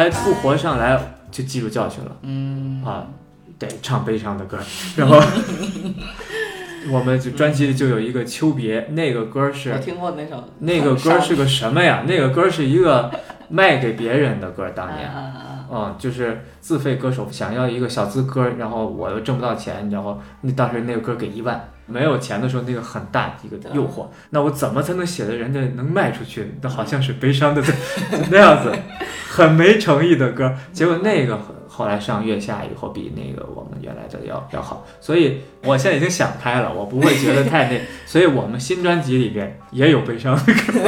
[0.05, 2.83] 来复活上来就记住教训了，嗯。
[2.85, 3.07] 啊，
[3.57, 4.59] 得唱悲伤的歌，
[4.95, 5.19] 然后
[6.91, 12.03] 我们就专辑里就有一个《秋别》，那个歌是我听过那首，那个歌是个什么呀？
[12.07, 13.09] 那个歌是一个
[13.49, 15.09] 卖给别人的歌，当年，
[15.71, 21.69] 嗯，就是自费歌手想要一个小资歌，然后我又挣不到钱，然后那当时那个歌给一万。
[21.87, 24.07] 没有钱的时候，那个很大一个诱惑。
[24.31, 26.55] 那我怎么才能写的人家能卖出去？
[26.61, 27.61] 那好像是悲伤的
[28.31, 28.71] 那样子，
[29.29, 30.55] 很没诚意的歌。
[30.73, 34.85] 结果那个后来上月下以后，比那个我们原来的要要好。
[34.99, 37.79] 所以我现在已经想开了，我不会觉得太那。
[38.07, 40.79] 所以我们新专辑里边也有悲伤的歌。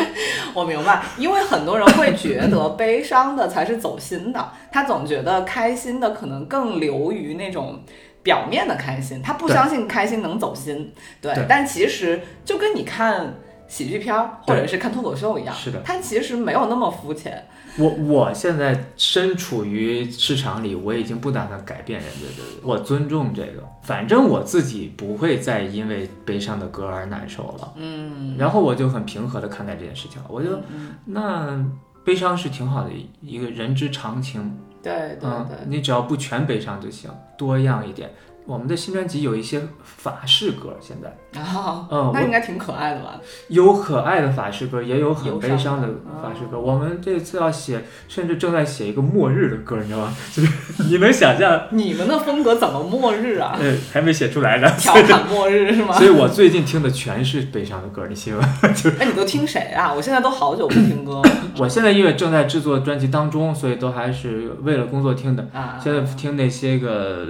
[0.54, 7.82] 我明白，因为很多人会觉得悲伤的才是走心的，他总觉得开心的可能更流于那种。
[8.26, 11.32] 表面的开心，他不相信开心能走心，对。
[11.48, 13.32] 但其实就跟你看
[13.68, 17.46] 喜剧片儿或者是看脱口秀一样，是的，他其实没有那么肤浅。
[17.78, 27.74] 我我现在身处于市场里，我已经不打算改变人家的，我尊重这个，反正我自己不会再因为悲伤的歌而难受了。
[27.76, 30.58] 嗯，然后我就很平和的看待这件事情了，我就
[31.04, 31.64] 那
[32.04, 34.58] 悲伤是挺好的一个人之常情。
[34.82, 38.10] 对对对，你只要不全悲伤就行，多样一点。
[38.46, 43.20] 我们的新专辑有一些法式歌，现在啊，嗯，那应该挺可爱的吧？
[43.48, 45.88] 有可爱的法式歌，也有很悲伤的
[46.22, 46.56] 法式歌。
[46.58, 50.16] 我们这次要写，甚至正在写一个末日的歌，你知道吗？
[50.32, 53.58] 就是你能想象你们的风格怎么末日啊？
[53.60, 54.70] 呃， 还没写出来呢。
[54.78, 55.92] 调侃末日是吗？
[55.94, 58.48] 所以我最近听的全是悲伤的歌，你信吗？
[58.76, 59.92] 就哎，你都听谁啊？
[59.92, 61.30] 我现在都好久不听歌了。
[61.58, 65.48] 我现在因为正在制作专辑当中，所以都还是为了工作听的。
[65.52, 67.26] 啊，现在听那些个。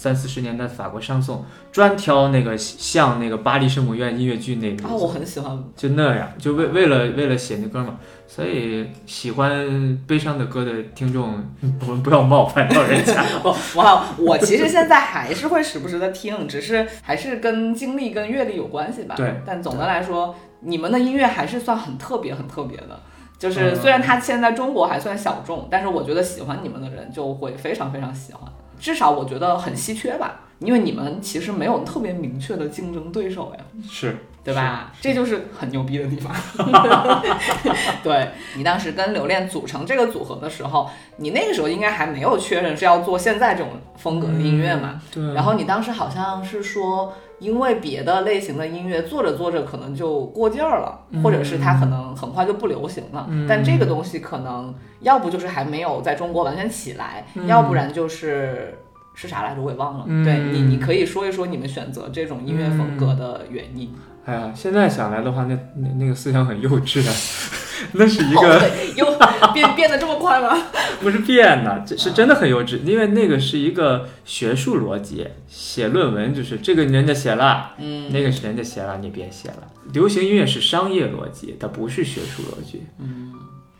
[0.00, 11.44] 三四十年代法国商颂，专挑那个像那个巴黎圣母院音乐剧那个啊，我很喜欢，就那样，就为为了为了写那歌嘛，所以喜欢悲伤的歌的听众，
[11.80, 13.24] 我们不要冒犯到人家。
[13.42, 19.14] 不，我我其实现在还是会时不时的听，只是还是跟经历跟阅历有关系吧。
[19.16, 23.00] 对，但总的来说，你们的音乐还是算很特别很特别的，
[23.38, 28.42] 就是虽然它现在中国还算小众，但是我觉得喜欢你们的人就会非常非常喜欢。
[28.80, 33.64] 至少我觉得很稀缺吧，因为你们其实没有特别明确的竞争对手呀。
[33.88, 34.92] 是，对吧？
[35.00, 36.34] 这就是很牛逼的地方。
[38.02, 45.00] 对你当时跟刘恋组成这个组合的时候，你那个时候应该还没有确认是要做现在这种风格的音乐嘛？
[45.12, 45.34] 对。
[45.34, 53.28] 然后你当时好像是说，因为别的类型的音乐做着做着可能就过劲儿了，或者是它可能很快就不流行了。
[53.48, 58.78] 但这个东西可能要不就是还没有在中国完全起来，要不然就是
[59.14, 59.60] 是啥来着？
[59.60, 60.04] 我也忘了。
[60.24, 63.94] 对你，你可以说一说你们选择这种音乐风格的原因。
[64.26, 67.12] 哎呀，现在想来的话，那那那个思想很幼稚啊，
[67.92, 69.06] 那是一个又
[69.54, 70.56] 变变得这么快吗？
[71.00, 79.66] 不是变呐，这是真的很幼稚，因为那个是一个学术逻辑，写论文就是这个人家写了，嗯，那个是人家写了，你别写了。
[79.92, 83.32] 流行音乐是商业逻辑，它不是学术逻辑，嗯。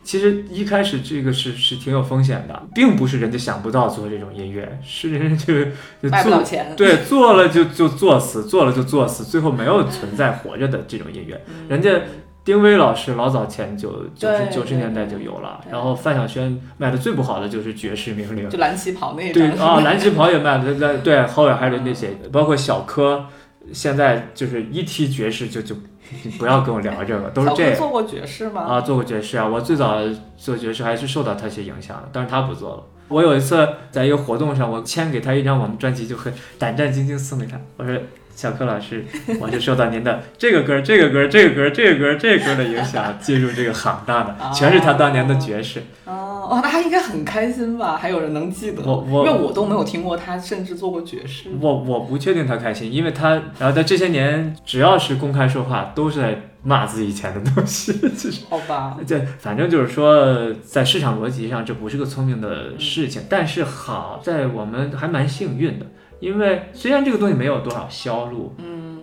[0.03, 5.65] 其实一开始这个是是挺有风险的，并不是人家想不到做这种音乐，是人家就
[6.03, 6.43] 就做
[6.77, 11.41] 对做了就就作死，做了就作死，最后没有存在活着的这种音乐。
[11.69, 12.01] 人家
[12.45, 23.27] 丁薇老师老早前就九十九十年代就有了，然后范晓萱卖的最不好的就是爵士名伶，就蓝旗袍那对啊，蓝旗袍也卖的对对，后边还有那些，包括小柯，
[23.73, 25.77] 现在就是一提爵士就就。
[26.25, 27.75] 你 不要跟我聊这个，都是这。
[27.77, 28.62] 做过爵士吗？
[28.62, 29.46] 啊，做过爵士啊！
[29.46, 29.99] 我最早
[30.37, 32.83] 做爵士还是受到他些影响的，但是他不做了。
[33.09, 37.61] 我有一次在一个活动上，我签给他一张我们专辑，就很胆战心惊送给他。
[37.77, 37.96] 我说
[38.35, 39.05] ：“小柯老师，
[39.40, 47.97] 我就受到您的 这个歌、这个歌、这个歌、这个歌、这个歌的影响，进入这个行当的，全是他当年的爵士。”哦，那他应该很开心吧？
[47.97, 48.83] 还有人能记得？
[48.83, 51.49] 我我因为我都没有听过他，甚至做过爵士。
[51.61, 57.93] 我我不确定他开心，因为他然后他这些年，只要是公开说话，都是在骂自己以前的东西。
[58.19, 58.97] 就是好吧？
[59.07, 63.23] 对，反正就是说，在市场逻辑上，这不是个聪明的事情。
[63.29, 65.87] 但是好在我们还蛮幸运的，
[66.20, 69.02] 因为虽然这个东西没有多少销路，嗯，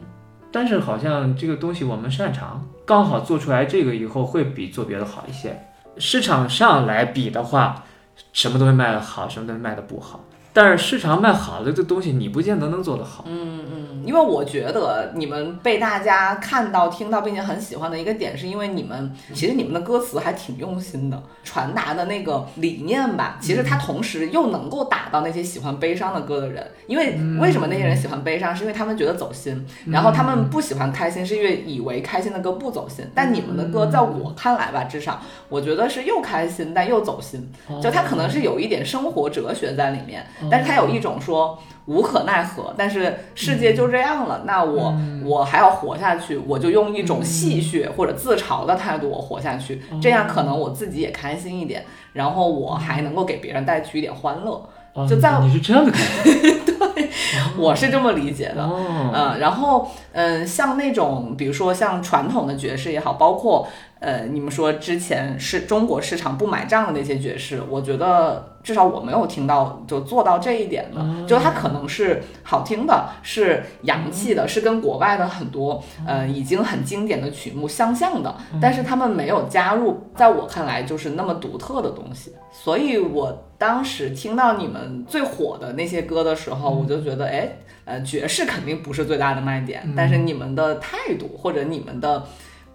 [0.51, 5.59] 但是好像这个东西我们擅长，刚好做出来这个以后会比做别的好一些。
[5.97, 7.83] 市场上来比的话，
[8.31, 10.23] 什么东西卖的好，什么东西卖的不好。
[10.57, 13.25] 但是市场卖好的这东西，你不见得能做得好。
[13.27, 23.37] 嗯嗯，因为我觉得你们被大家看到、听到，并且很喜欢的一个点，是因为你们其实你们的歌词还挺用心的，传达的那个理念吧。
[23.39, 26.65] 其实它同时又能够打到那些喜欢悲伤的歌的人。
[26.87, 33.05] 因为为什么那些人喜欢悲伤，是因为他们觉得走心，然后他们不喜欢开心，是因为以为开心的歌不走心。
[33.13, 37.47] 但你们的歌，在我看来吧，至少我觉得是又开心但又走心，
[37.83, 40.25] 就它可能是有一点生活哲学在里面。
[40.49, 54.69] 但是他有一种说无可奈何，但是世界就这样了，那我我还要活下去，我就用一种戏谑或者自嘲的态度我活下去，这样可能我自己也开心一点，然后我还能够给别人带去一点欢乐。
[55.07, 56.31] 就在你是这样的感觉，
[56.65, 57.09] 对，
[57.55, 58.67] 我是这么理解的。
[59.13, 63.67] 嗯，然后嗯，像那种比如说像传统的爵士也好，包括。
[63.99, 82.31] 呃，你们说之前是中国市场不买账的那些爵士，我觉得至少我没有听到就做到这一点的，就它可能是好听的，是洋气的，是跟国外的很多呃已经很经典的曲目相像的，但是他们没有加入，在我看来就是那么独特的东西。
[82.51, 87.49] 所以我当时听到你们最火的那些歌的时候，我就觉得，哎，
[87.85, 92.23] 呃，爵士肯定不是最大的卖点，但是你们的态度或者你们的。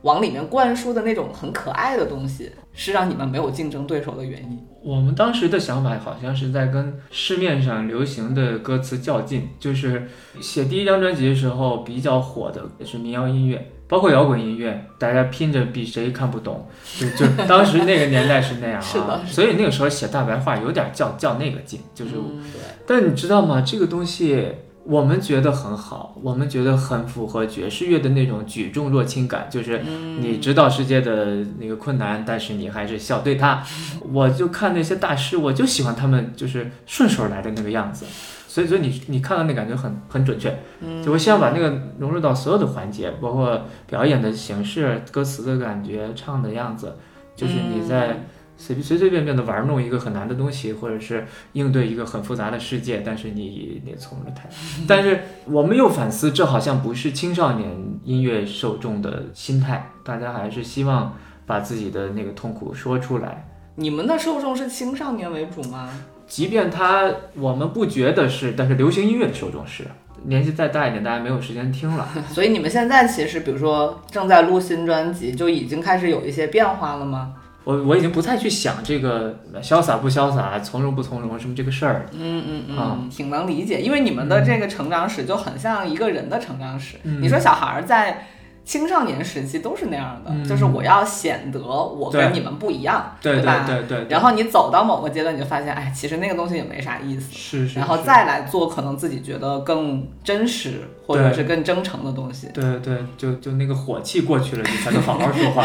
[0.03, 4.59] 往里面灌输的那种很可爱的东西，是让你们没有竞争对手的原因。
[4.83, 10.09] 我们当时的想法好像是在跟市面上流行的歌词较劲，就是
[10.41, 16.67] 写第一张专辑的时候比较火的也是民谣音乐，包括摇滚音乐，大家拼着比谁看不懂，
[16.99, 19.23] 就就当时那个年代是那样啊。
[19.31, 22.11] 所以那个时候写大白话有点较较那个劲，就是。
[22.13, 22.61] 对。
[22.85, 23.63] 但你知道吗？
[23.65, 24.47] 这个东西。
[24.85, 29.81] 我们觉得很好，我们觉得很符合爵士乐的那种举重若轻感，就是
[30.19, 33.63] 你知道世界的那个困难，但是你还是笑对他。
[34.13, 38.07] 我就看那些大师，我就喜欢他们就是顺手来的那个样子，
[38.49, 40.59] 所以所以你你看到那感觉很很准确，
[41.05, 46.97] 就我希望把那个融入到所有的环节，包括表演的形式、歌词的感觉、唱的样子，
[47.37, 48.27] 就是你在。
[48.57, 54.49] 随随随便便的玩弄一个很难的东西，或者是应对一个很复杂的世界，但是你你从了太，
[54.87, 57.71] 但是我们又反思，这好像不是青少年
[58.05, 63.49] 音乐受众的心态，大家还是希望把自己的那个痛苦说出来。
[63.75, 65.89] 你们的受众是青少年为主吗？
[66.27, 69.85] 即便他我们不觉得是，但是流行音乐的受众是，
[70.25, 72.09] 年纪再大一点，大家没有时间听了。
[72.31, 77.35] 所以你们现在其实，比如说正在录新专辑，就已经开始有一些变化了吗？
[77.65, 82.05] 我我已经不再去想这个潇洒不潇洒、从容不从容什么这个事儿了。
[82.13, 86.97] 嗯嗯嗯，挺能理解，因为你们的这个成长史就很像一个人的成长史。
[87.03, 88.27] 你说小孩在
[88.65, 90.43] 青少年时期都是那样的，嗯。
[90.49, 93.65] 就是我要显得我跟你们不一样，对对吧？
[93.67, 97.33] 对对对然后你走到某个阶段，你就发现，哎，其实那个东西也没啥意思。
[97.33, 102.49] 是是，然后再来做可能自己觉得更真实或者是更真诚的东西。
[102.55, 105.65] 对对，就就那个火气过去了，你才能好好说话。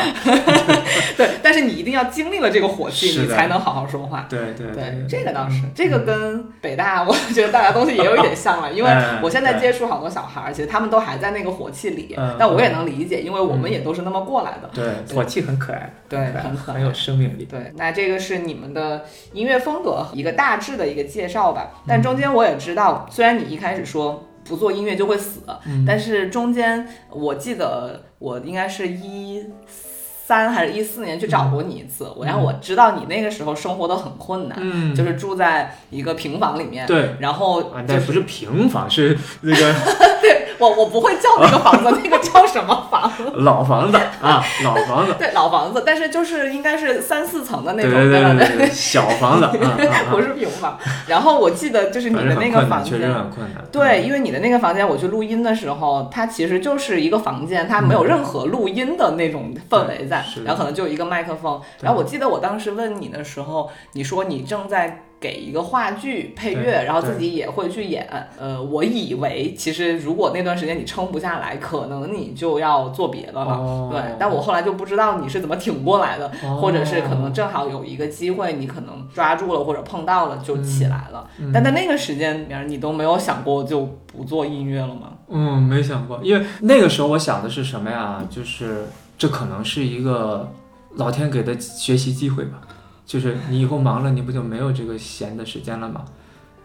[1.17, 4.25] 对，但是你一定要经历了这个火气，你才能好好说话。
[4.29, 14.69] 对对对，这个倒是，这个跟北大我觉得大家东西也有一点像了，因为哎 我现在接触好多小孩儿，其实他们都还在那个火气里嗯，但我也能理解，因为我们也都是那么过来的。
[14.73, 17.45] 对，火气很可爱，对很可爱很很有生命力。
[17.45, 21.71] 对，那这个是你们的音乐风格一个大致的一个介绍吧。
[21.87, 29.43] 但中间我也知道，虽然你一开始说不做音乐就会死，嗯但是中间我记得我应该是一
[30.25, 37.11] 三还是一四年去找过你一次，我然后我知道你那个时候生活的很困难，嗯，就是住在一个平房里面，对。
[37.19, 39.73] 然后啊，就是但不是平房，是那个
[40.59, 43.11] 我我不会叫那个房子， 那个叫什么房？
[43.43, 48.35] 老房子啊，老房子， 对，老房子，但是就是应该是三四层的那种，对对对吧？
[48.37, 49.47] 对对，小房子
[50.09, 50.77] 不是平房。
[51.07, 53.63] 然后我记得就是你的那个房确实间，很困难。
[53.71, 61.61] 对，因为你的那个房间，我去录音的时候，它其实就是一个房间，它没有任何录音的那种氛围在然后可能就一个麦克风。
[61.81, 65.03] 然后我记得我当时问你的时候，你说你正在。
[65.19, 68.07] 给一个话剧配乐，然后自己也会去演。
[68.39, 73.53] 呃，我以为其实如果那段时间你撑不下来，可能你就要做别的了。
[73.53, 81.27] 哦对，但我后来就不知道你是怎么挺过来的，哦或者是可能正好有一个机会，你可能抓住了或者碰到了就起来了。
[81.39, 85.13] 嗯但在那个时间里面，你都没有想过就不做音乐了吗？
[85.29, 88.23] 嗯，没想过，因为那个时候我想的是什么呀？
[88.29, 88.87] 就是
[89.17, 90.51] 这可能是一个
[90.95, 92.61] 老天给的学习机会吧。
[93.07, 96.05] 就是你以后忙了，你不就没有这个闲的时间了吗？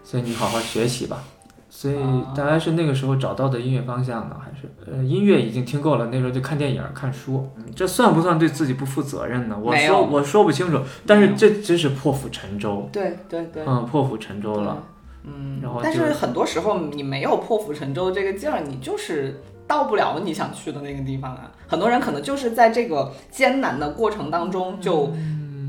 [0.05, 1.23] 所以你好好学习吧。
[1.71, 1.97] 所以
[2.37, 7.49] 大概是那个时候找到的音乐方向呢，还是呃音乐已经听够了，那时候就看电影、看书。
[7.57, 9.57] 嗯，这算不算对自己不负责任呢？
[9.59, 12.87] 我说我说不清楚，但是这真是破釜沉舟。
[12.93, 14.83] 对对对，嗯，破釜沉舟了。
[15.25, 21.51] 嗯，然后但是很多时候你没有破釜沉舟这个劲儿，你就是到不了你想去的那个地方啊。
[21.69, 25.11] 很多人可能就是在这个艰难的过程当中就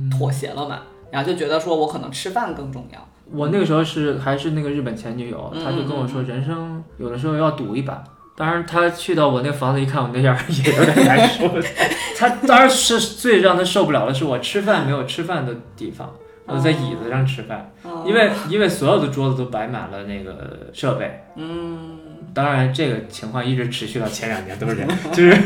[0.10, 0.82] 妥协了嘛，
[1.12, 3.08] 然后就觉得说我可能吃饭更重要。
[3.32, 8.04] 我那个时候是还是那个日本前女友，嗯她就跟我说，人生有的时候要赌一把。
[8.36, 11.48] 当然，她去到我那房子一看我那样，也有点难受。
[12.18, 16.12] 她当然是最让她受不了的是我吃饭没有吃饭的地方，
[16.48, 21.24] 我在椅子上吃饭，哦因为因为所有的桌子都摆满了那个设备。
[21.36, 22.00] 嗯，
[22.34, 25.38] 当然，这个情况一直持续到前两年都是这样， 就是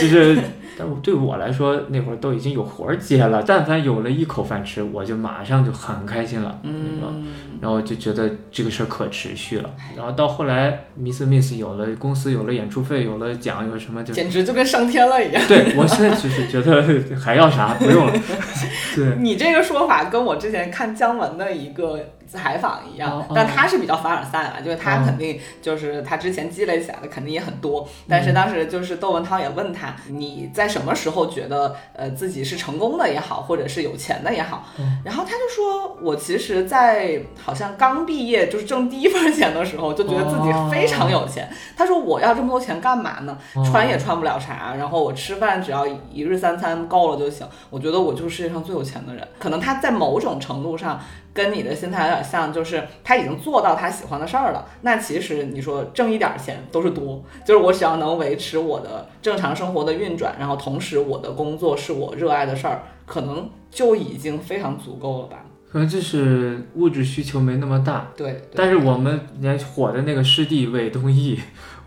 [0.00, 0.38] 就是，
[0.78, 7.26] 但是对我来说，那会儿都已经有活儿接了，但凡有了一口饭吃，我就马上就很开心了，嗯，
[7.60, 9.70] 然后就觉得这个事儿可持续了。
[9.96, 15.42] 然后到后来，Miss Miss 有了公司，有了演出费，有了奖，有什么就简直就跟上天了一样。
[15.48, 18.12] 对我现在就是觉得还要啥不用了。
[18.94, 21.98] 对，你这个说法跟我之前看姜文的一个
[22.28, 41.48] 采访一样，但他是比较凡尔赛了，就是他哦肯定就是他之前积累起来的肯定也很多，但嗯是当时就是窦文涛也问他，你在什么时候觉得呃自己是成功的也好，或者是有钱的也好，嗯然后他就说我其实，在好像刚毕业就是挣第一份钱的时候，就觉得自己非常有钱。
[41.76, 43.38] 他说我要这么多钱干嘛呢？
[43.54, 47.46] 哦穿也穿不了啥，然后我吃饭只要一日三餐够了就行。
[47.70, 49.26] 我觉得我就是世界上最有钱的人。
[49.38, 51.00] 可能他在某种程度上
[51.38, 54.66] 跟你的心态有点像，就是他已经做到他喜欢的事儿了。
[54.80, 65.44] 那其实你说挣一点钱都是多，就是我只要能维持我的正常生活的运转，然后同时我的工作是我热爱的事儿，可能就已经非常足够了吧。
[65.70, 68.10] 可能就是物质需求没那么大。
[68.16, 71.38] 对，对但是我们连火的那个师弟韦东奕，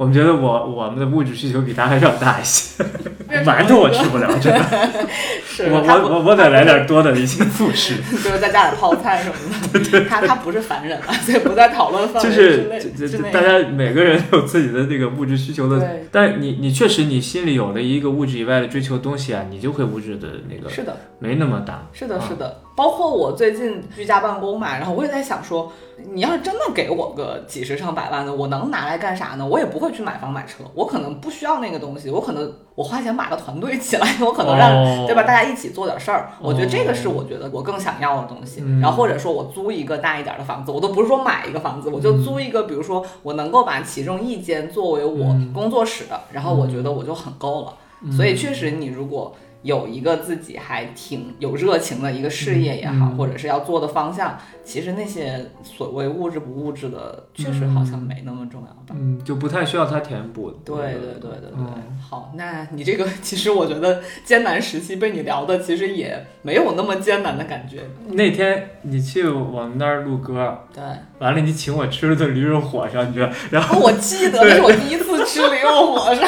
[0.01, 2.83] 我们觉得我我们的物质需求比他还要大一些。
[3.45, 4.59] 馒头我吃不了，真的，
[5.45, 7.97] 是我我我我得来点多的一些副食。
[8.11, 10.05] 就是再加点泡菜什么的。
[10.09, 13.19] 他他不是凡人啊，所以不在讨论范围之就是。
[13.31, 21.87] 大家每个人有自己的那个物质需求的，但你你确实你心里有了一个物质以外的追求东西啊，你就会物质的那个是的，没那么大。
[21.93, 22.60] 是的，啊是的。
[22.75, 25.71] 包括我最近居家办公嘛，然后我也在想说，
[26.13, 29.45] 你要是真的给我个几十上百万的，我能拿来干啥呢？
[29.45, 35.23] 我也不会去买房买车，我可能不需要那个东西，我可能我花钱把个团队起来， 我可能让、哦对吧？
[35.23, 38.61] 大家一起做点事儿，我觉得这个哦是我觉得我更想要的东西。
[38.63, 47.73] 嗯然后或者说我租一个大一点的房子，我都不是说买一个房子，我就租一个，比如说我能够把其中一间作为我嗯工作室的，然后我觉得我就很够了。
[48.15, 58.95] 所以确实，你如果有一个自己还挺有热情的一个事业也好，嗯或者是要做的方向，其实那些所谓物质不物质的，确实好像没那么重要吧。
[58.95, 60.51] 嗯，就不太需要他填补。
[60.65, 67.83] 对对对对对，嗯好，那你这个其实我觉得艰难时期被你聊的，其实也没有那么艰难的感觉。
[68.07, 70.83] 那天你去我们那儿录歌，对，
[71.19, 76.25] 完了你请我吃了顿驴肉火烧，你知道，然后哦，我记得那是我第一次吃驴肉火烧，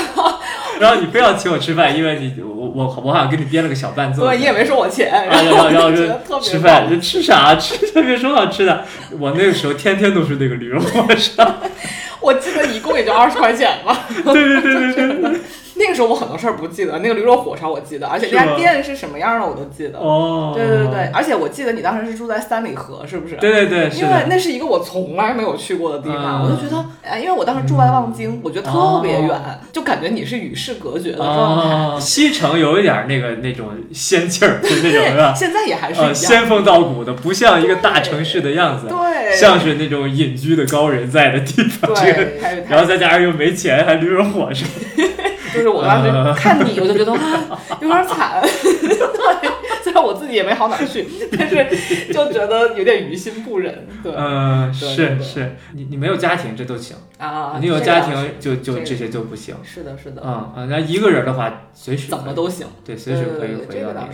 [0.83, 4.27] 然后你非要请我吃饭，因为你我我我好像给你编了个小伴奏。
[4.27, 8.83] 对你也没收我钱，啊，然然后然后就吃饭，就吃啥吃特别说好吃的。
[9.17, 11.61] 我那个时候天天都是那个驴肉火烧。
[12.19, 14.07] 我记得一共也就二十块钱吧。
[14.25, 15.41] 对对对对对。
[15.83, 19.99] 那个时候我很多事儿不记得，那个驴肉火烧我记得，而且是吗那家店是什么样的我都记得。
[19.99, 20.53] 哦。
[20.55, 21.11] 对对对，。
[21.13, 23.35] 而且我记得你当时是住在三里河，是不是？
[23.35, 24.13] 对对对，因为。
[24.29, 31.75] 那是一个我从来没有去过的地方，嗯我就觉得，哎，因为我当时住在望京，我觉得特别远，哦就感觉你是与世隔绝的状态。
[31.75, 35.33] 哦，西城有一点那个那种仙气儿，就那种是，吧？
[35.35, 41.93] 现在也还是呃，仙风道骨的，不像一个大城市的样子，对，像是那种隐居的高人在的地方。
[41.93, 44.65] 对，然后再加上又没钱，还驴肉火烧。
[45.53, 48.41] 就是我当时看你，我就觉得啊， 有点惨。
[48.41, 49.49] 对，
[49.83, 51.05] 虽然我自己也没好哪儿去，
[51.37, 51.67] 但是
[52.13, 53.87] 就觉得有点于心不忍。
[54.01, 59.55] 对嗯，对是是，你你没有家庭这都行，啊，你有家庭就就这些就不行。
[59.63, 62.67] 是的，是的，嗯啊，那一个人的话，随时怎么都行。
[62.85, 64.07] 对，随时可以回到那个。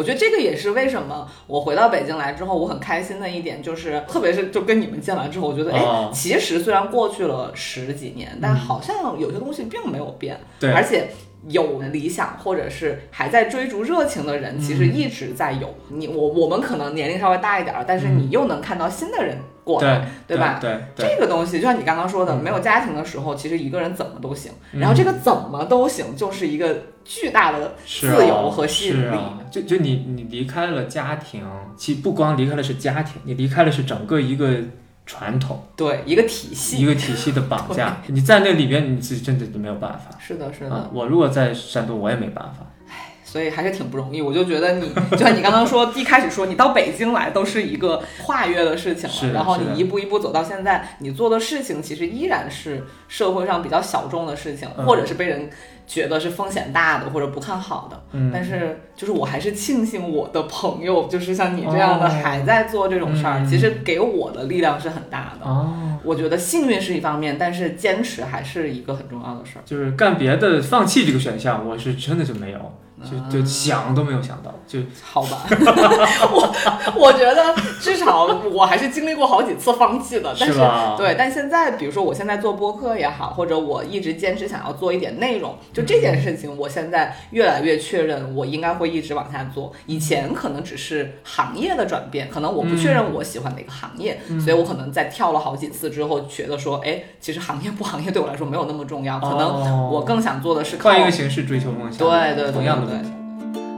[0.00, 11.08] 我觉得这个也是为什么我回到北京来之后，我很开心的一点，就是特别是就跟你们见完之后，我觉得哎，哦其实虽然过去了十几年，但好像有些东西并没有变，嗯对而且。
[11.48, 15.74] 有理想或者是还在追逐热情的人，其实嗯一直在有。
[15.88, 19.38] 你我我们可能年龄稍微大一点儿，但是你又能看到新的人
[19.74, 20.58] 过来，嗯对吧？
[20.60, 24.52] 对对这个东西就像你刚刚说的，嗯没有家庭的时候，其实一个人怎么都行。
[24.72, 29.16] 嗯然后这个怎么都行，就是一个巨大的自由和吸引力。
[29.50, 31.44] 就就你你离开了家庭，
[31.76, 34.56] 其实不光离开了是家庭，你离开了是整个一个
[35.06, 36.78] 传统，对，一个体系。
[36.78, 37.96] 一个体系的绑架。
[38.06, 40.16] 你在那里边，你自己真的就没有办法。
[40.20, 40.74] 是的，是的。
[40.74, 42.64] 啊，我如果在山东，我也没办法。
[43.30, 44.20] 所以还是挺不容易。
[44.20, 55.48] 我就觉得你，就像你刚刚说，一开始说你到北京来都是一个跨越的事情了，然后你一步一步走到现在，你做的事情其实依然是社会上比较小众的事情，嗯或者是被人
[55.86, 58.02] 觉得是风险大的或者不看好的。
[58.12, 65.46] 嗯，但是就是我还是庆幸我的朋友，就是像你这样的哦还在做这种事儿，嗯其实给我的力量是很大的。
[65.46, 69.62] 哦，我觉得幸运是一方面，但是坚持还是一个很重要的事儿。
[69.64, 72.72] 就是干别的，放弃这个选项，我是真的就没有，
[73.02, 75.46] 就嗯就想都没有想到，就好吧，
[76.32, 76.54] 我
[76.96, 80.60] 我觉得至少我还是经历过好几次放弃的，但是？
[80.96, 89.72] 对，但现在比如说我现在做播客也好，或者我一直坚持想要做一点内容，就这件事情，我现在越来越确认我应该会一直往下做。
[89.86, 102.89] 以前可能只是行业的转变，可能我不确认我喜欢哪个行业，嗯所以我可能在跳了好几次之后，觉得说，哎，其实行业不行业对我来说没有那么重要，可能哦我更想做的是靠换一个形式追求梦想，对对对同样的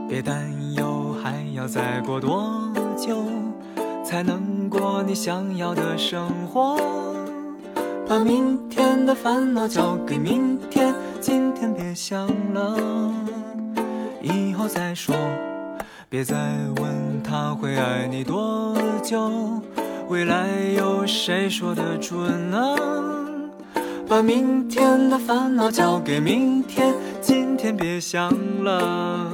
[0.07, 3.23] 别担忧，还要再过多久
[4.03, 6.77] 才能过你想要的生活？
[8.07, 12.77] 把明天的烦恼交给明天，今天别想了，
[14.21, 15.15] 以后再说。
[16.09, 16.35] 别再
[16.79, 19.61] 问他会爱你多久，
[20.09, 20.47] 未来
[20.77, 22.75] 有谁说得准呢？
[24.13, 28.31] 把明天的烦恼交给明天，今天别想
[28.63, 29.27] 了。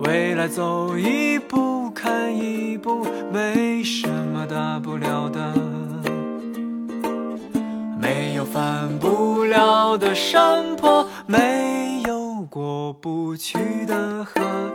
[0.00, 5.54] 未来走一步看一步，没什么大不了的。
[7.98, 14.69] 没有翻不了的山坡，没有过不去的河。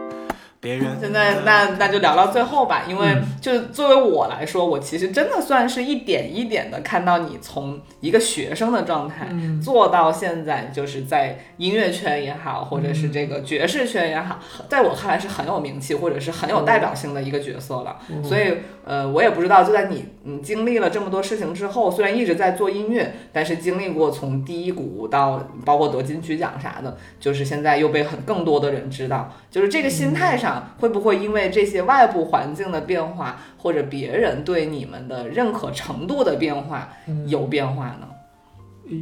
[0.65, 0.97] 别人。
[0.99, 3.23] 现在那那就聊到最后吧，因为嗯。
[3.39, 9.61] 就作为我来说，我其实真的算是一点一点的看到你从一个学生的状态、嗯。
[9.61, 17.97] 做到现在，就是在音乐圈也好，或者是这个爵士圈也好，在我看来是很有名气或者是很有代表性的一个角色了。
[18.23, 36.89] 所以呃，我也不知道，就在你嗯经历了这么多事情之后，虽然一直在做音乐，但是经历过从低谷到包括得金曲奖啥的，就是现在又被很更多的人知道，就是这个心态上会不会因为这些外部环境的变化，或者别人对你们的认可程度的变化
[37.27, 38.07] 有变化呢？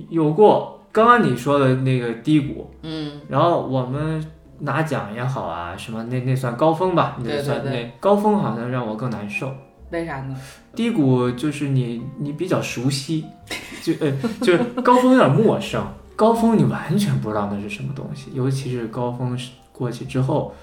[0.10, 4.26] 有过刚刚你说的那个低谷，嗯，然后我们
[4.60, 9.52] 拿奖也好啊，什么那那算高峰吧，那对对算对那高峰好像让我更难受。
[9.92, 10.36] 为啥呢？
[10.74, 13.26] 低谷就是你你比较熟悉，
[13.84, 15.84] 就呃就是高峰有点陌生，
[16.16, 19.38] 高高峰你完全不知道那是什么东西，尤其是高峰
[19.72, 20.54] 过去之后，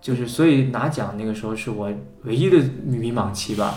[0.00, 1.90] 就是所以拿奖那个时候是我
[2.24, 3.74] 唯一的迷茫期吧。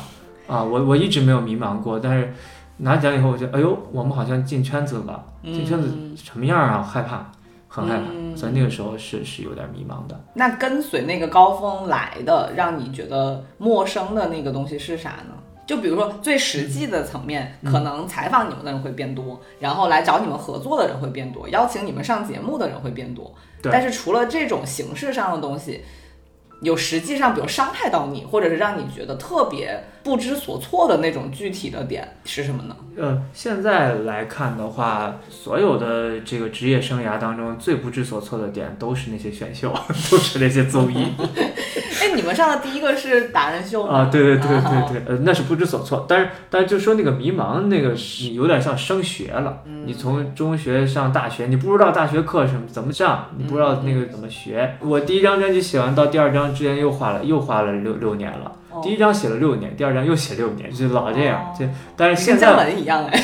[0.48, 2.34] 啊，我我一直没有迷茫过，但是
[2.78, 6.82] 拿奖以后，我觉得，哎呦，我们好像进圈子了，进圈子什么样啊？
[6.84, 7.32] 害怕，
[7.70, 10.20] 很害怕，所以那个时候是是有点迷茫的。
[10.34, 15.36] 那跟随那个高峰来的，让你觉得陌生的那个东西是啥呢？
[15.66, 23.34] 就比如说最实际的层面，可能采访你们的人会变多，然后来找你们合作的人会变多，邀请你们上节目的人会变多。
[23.64, 25.82] 但是除了这种形式上的东西。
[26.62, 32.76] 有实际上，比如伤害到你，或者是让你觉得特别不知所措的那种具体的点是什么呢？
[32.98, 39.74] 呃，现在来看的话，所有的这个职业生涯当中最不知所措的点，都是那些选秀，
[40.12, 41.08] 都是那些综艺。
[42.02, 44.10] 哎，你们上的第一个是达人秀啊？
[44.12, 46.06] 对对对对对，呃，那是不知所措。
[46.10, 49.60] 但是但是就说那个迷茫，那个是有点像升学了。
[49.86, 54.78] 你从中学上大学，你不知道大学课什么怎么上，你不知道那个怎么学。
[54.80, 56.42] 我第一张专辑写完到第二张。
[56.52, 61.54] 之间又花了又花了六六年了，第一张写了六年，第二张又写六年，就老这样。
[61.58, 61.66] 就
[61.96, 63.18] 但是现在文一样哎，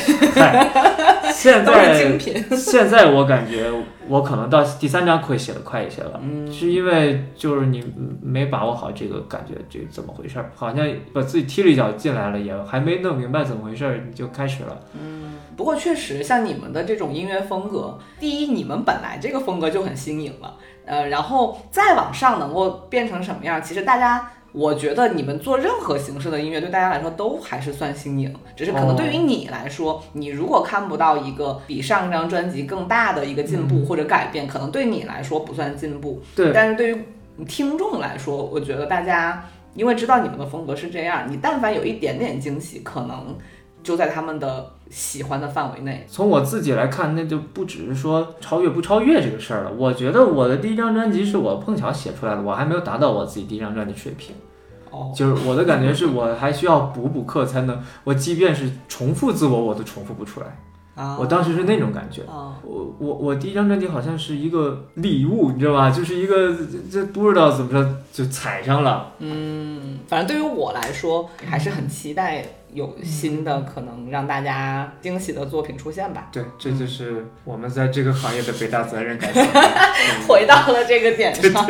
[1.32, 2.18] 现在
[2.56, 3.70] 现在我感觉
[4.08, 6.20] 我可能到第三章会写的快一些了，
[6.52, 7.84] 是因为就是你
[8.22, 14.78] 没把握好这个感觉这怎么回事儿，好像把自己踢了一脚进来了，也还没弄明白怎么回事儿你就开始了。
[14.94, 20.54] 嗯，不过确实像你们的这种音乐风格，第一你们本来这个风格就很新颖了。
[20.86, 23.62] 呃，然后再往上能够变成什么样？
[23.62, 28.34] 其实大家，我觉得你们做任何形式的音乐，对大家来说都还是算新颖。
[28.56, 36.20] 只是可能对于你来说，你如果看不到一个比上一张专辑更大的一个进步或者改变，可能对你来说不算进步。
[36.34, 36.50] 对。
[36.52, 37.04] 但是对于
[37.46, 39.44] 听众来说，我觉得大家
[39.74, 43.36] 因为知道你们的风格是这样，你但凡有一点点惊喜，可能
[43.82, 44.72] 就在他们的。
[44.90, 49.70] 喜欢的范围内，从我自己来看，那就不只是说超越不超越这个事儿了。
[49.76, 54.34] 我觉得我的第一张专辑是我碰巧写出来的，我还没有达到我自己第一张专辑水平。
[54.90, 60.46] 哦，就是我的感觉是我还需要补补课才能，我即便是重复自我，我都重复不出来。
[60.94, 62.22] 啊，我当时是那种感觉。
[62.22, 65.88] 啊，我我我第一张专辑好像是一个礼物，你知道吧？
[65.90, 66.52] 就是一个
[66.90, 69.12] 这不知道怎么着就踩上了。
[69.20, 72.44] 嗯，反正对于我来说，还是很期待。
[72.72, 76.28] 有新的可能让大家惊喜的作品出现吧？
[76.30, 79.30] 对，这就是我们在这个行业的北大责任感。
[80.28, 81.66] 回到了这个点上。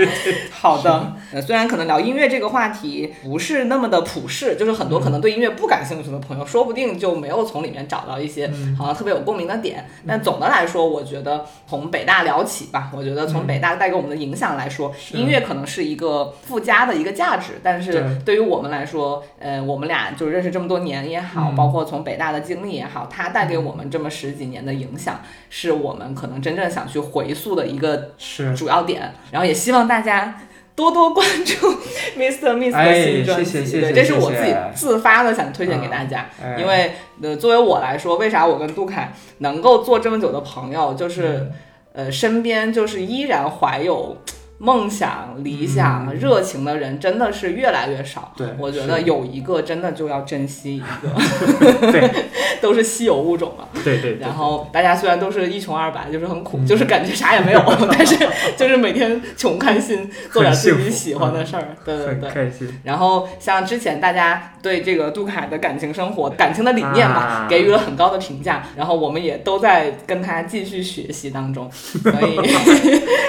[0.51, 9.89] 好的，呃，虽然可能聊音乐这个话题不是那么的普世，就是很多可能对音乐不感兴趣的朋友，说不定就没有从里面找到一些好像特别有共鸣的点。
[10.07, 12.91] 但总的来说，我觉得从北大聊起吧。
[12.95, 17.61] 我觉得从北大带给我们的影响来说，音乐可能是一个附加的一个价值。
[17.63, 20.98] 但是对于我们来说，呃，我们俩就认识这么多年。
[21.01, 25.21] 年也好，包括从北大的经历也好，它带给我们这么十几年的影响，
[25.51, 28.11] 是我们可能真正想去回溯的一个
[28.57, 29.15] 主要点。
[29.31, 30.41] 然后也希望大家
[30.75, 31.55] 多多关注
[32.19, 32.55] Mr.
[32.55, 36.27] Miss 的新专辑，对，这是我自己自发的想推荐给大家。
[36.59, 36.93] 因为
[37.23, 41.51] 呃，作为我来说，为啥我跟杜凯能够做这么久的朋友，就是
[41.93, 44.17] 呃，身边就是依然怀有。
[44.59, 48.33] 梦想、理想、热情的人真的是越来越少。
[48.37, 51.09] 对，我觉得有一个真的就要珍惜一个。
[51.93, 52.11] 对，
[52.61, 53.69] 都是稀有物种了。
[53.85, 54.17] 对对。
[54.19, 58.17] 然后大家虽然都是一穷二白，就是很苦，就是感觉啥也没有， 但是
[58.57, 61.77] 就是每天穷开心，做点自己喜欢的事儿。
[61.85, 62.29] 对对对。
[62.29, 62.69] 开心。
[62.83, 68.65] 然后像之前大家对这个杜凯的感情生活、感情的理念吧，给予了很高的评价。
[68.77, 72.41] 然后我们也都在跟他继续学习当中，所以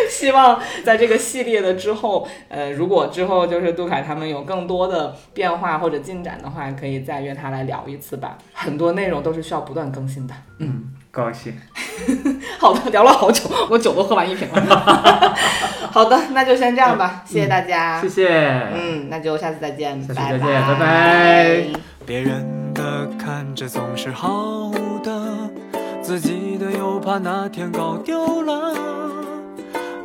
[0.10, 1.19] 希望在这个。
[1.20, 8.38] 系列的之后，呃，如果之后就是杜凯他们有更多的变化或者进展的话，可以再约他来聊一次吧。
[8.54, 10.34] 很多内容都是需要不断更新的。
[10.60, 11.54] 嗯，高兴。
[12.58, 15.36] 好的，聊了好久，我酒都喝完一瓶了。
[15.92, 18.00] 好的，那就先这样吧，谢谢大家。
[18.02, 18.28] 谢谢。
[18.74, 20.02] 嗯，那就下次再见。
[20.02, 21.66] 下次再见，拜拜。
[22.06, 24.72] 别人的看着总是好
[25.04, 25.50] 的，
[26.02, 29.19] 自己的又怕哪天搞丢了。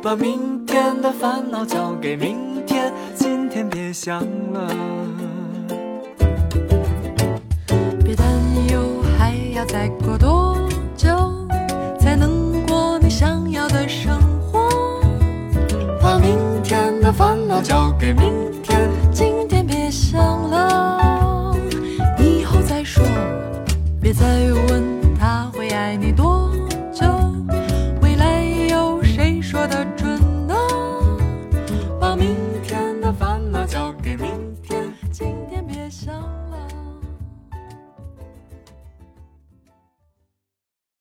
[0.05, 4.21] 把明天的烦恼交给明天，今天别想
[4.53, 4.69] 了。
[8.03, 8.27] 别担
[8.69, 10.59] 忧，还要再过多
[10.95, 11.09] 久
[11.99, 14.69] 才能过你想要的生活？
[15.99, 18.31] 把明天的烦恼交给明
[18.61, 21.57] 天，今天别想了，
[22.19, 23.03] 以后再说。
[23.99, 24.23] 别再
[24.67, 24.94] 问
[33.65, 36.44] 交给明天，今天别想。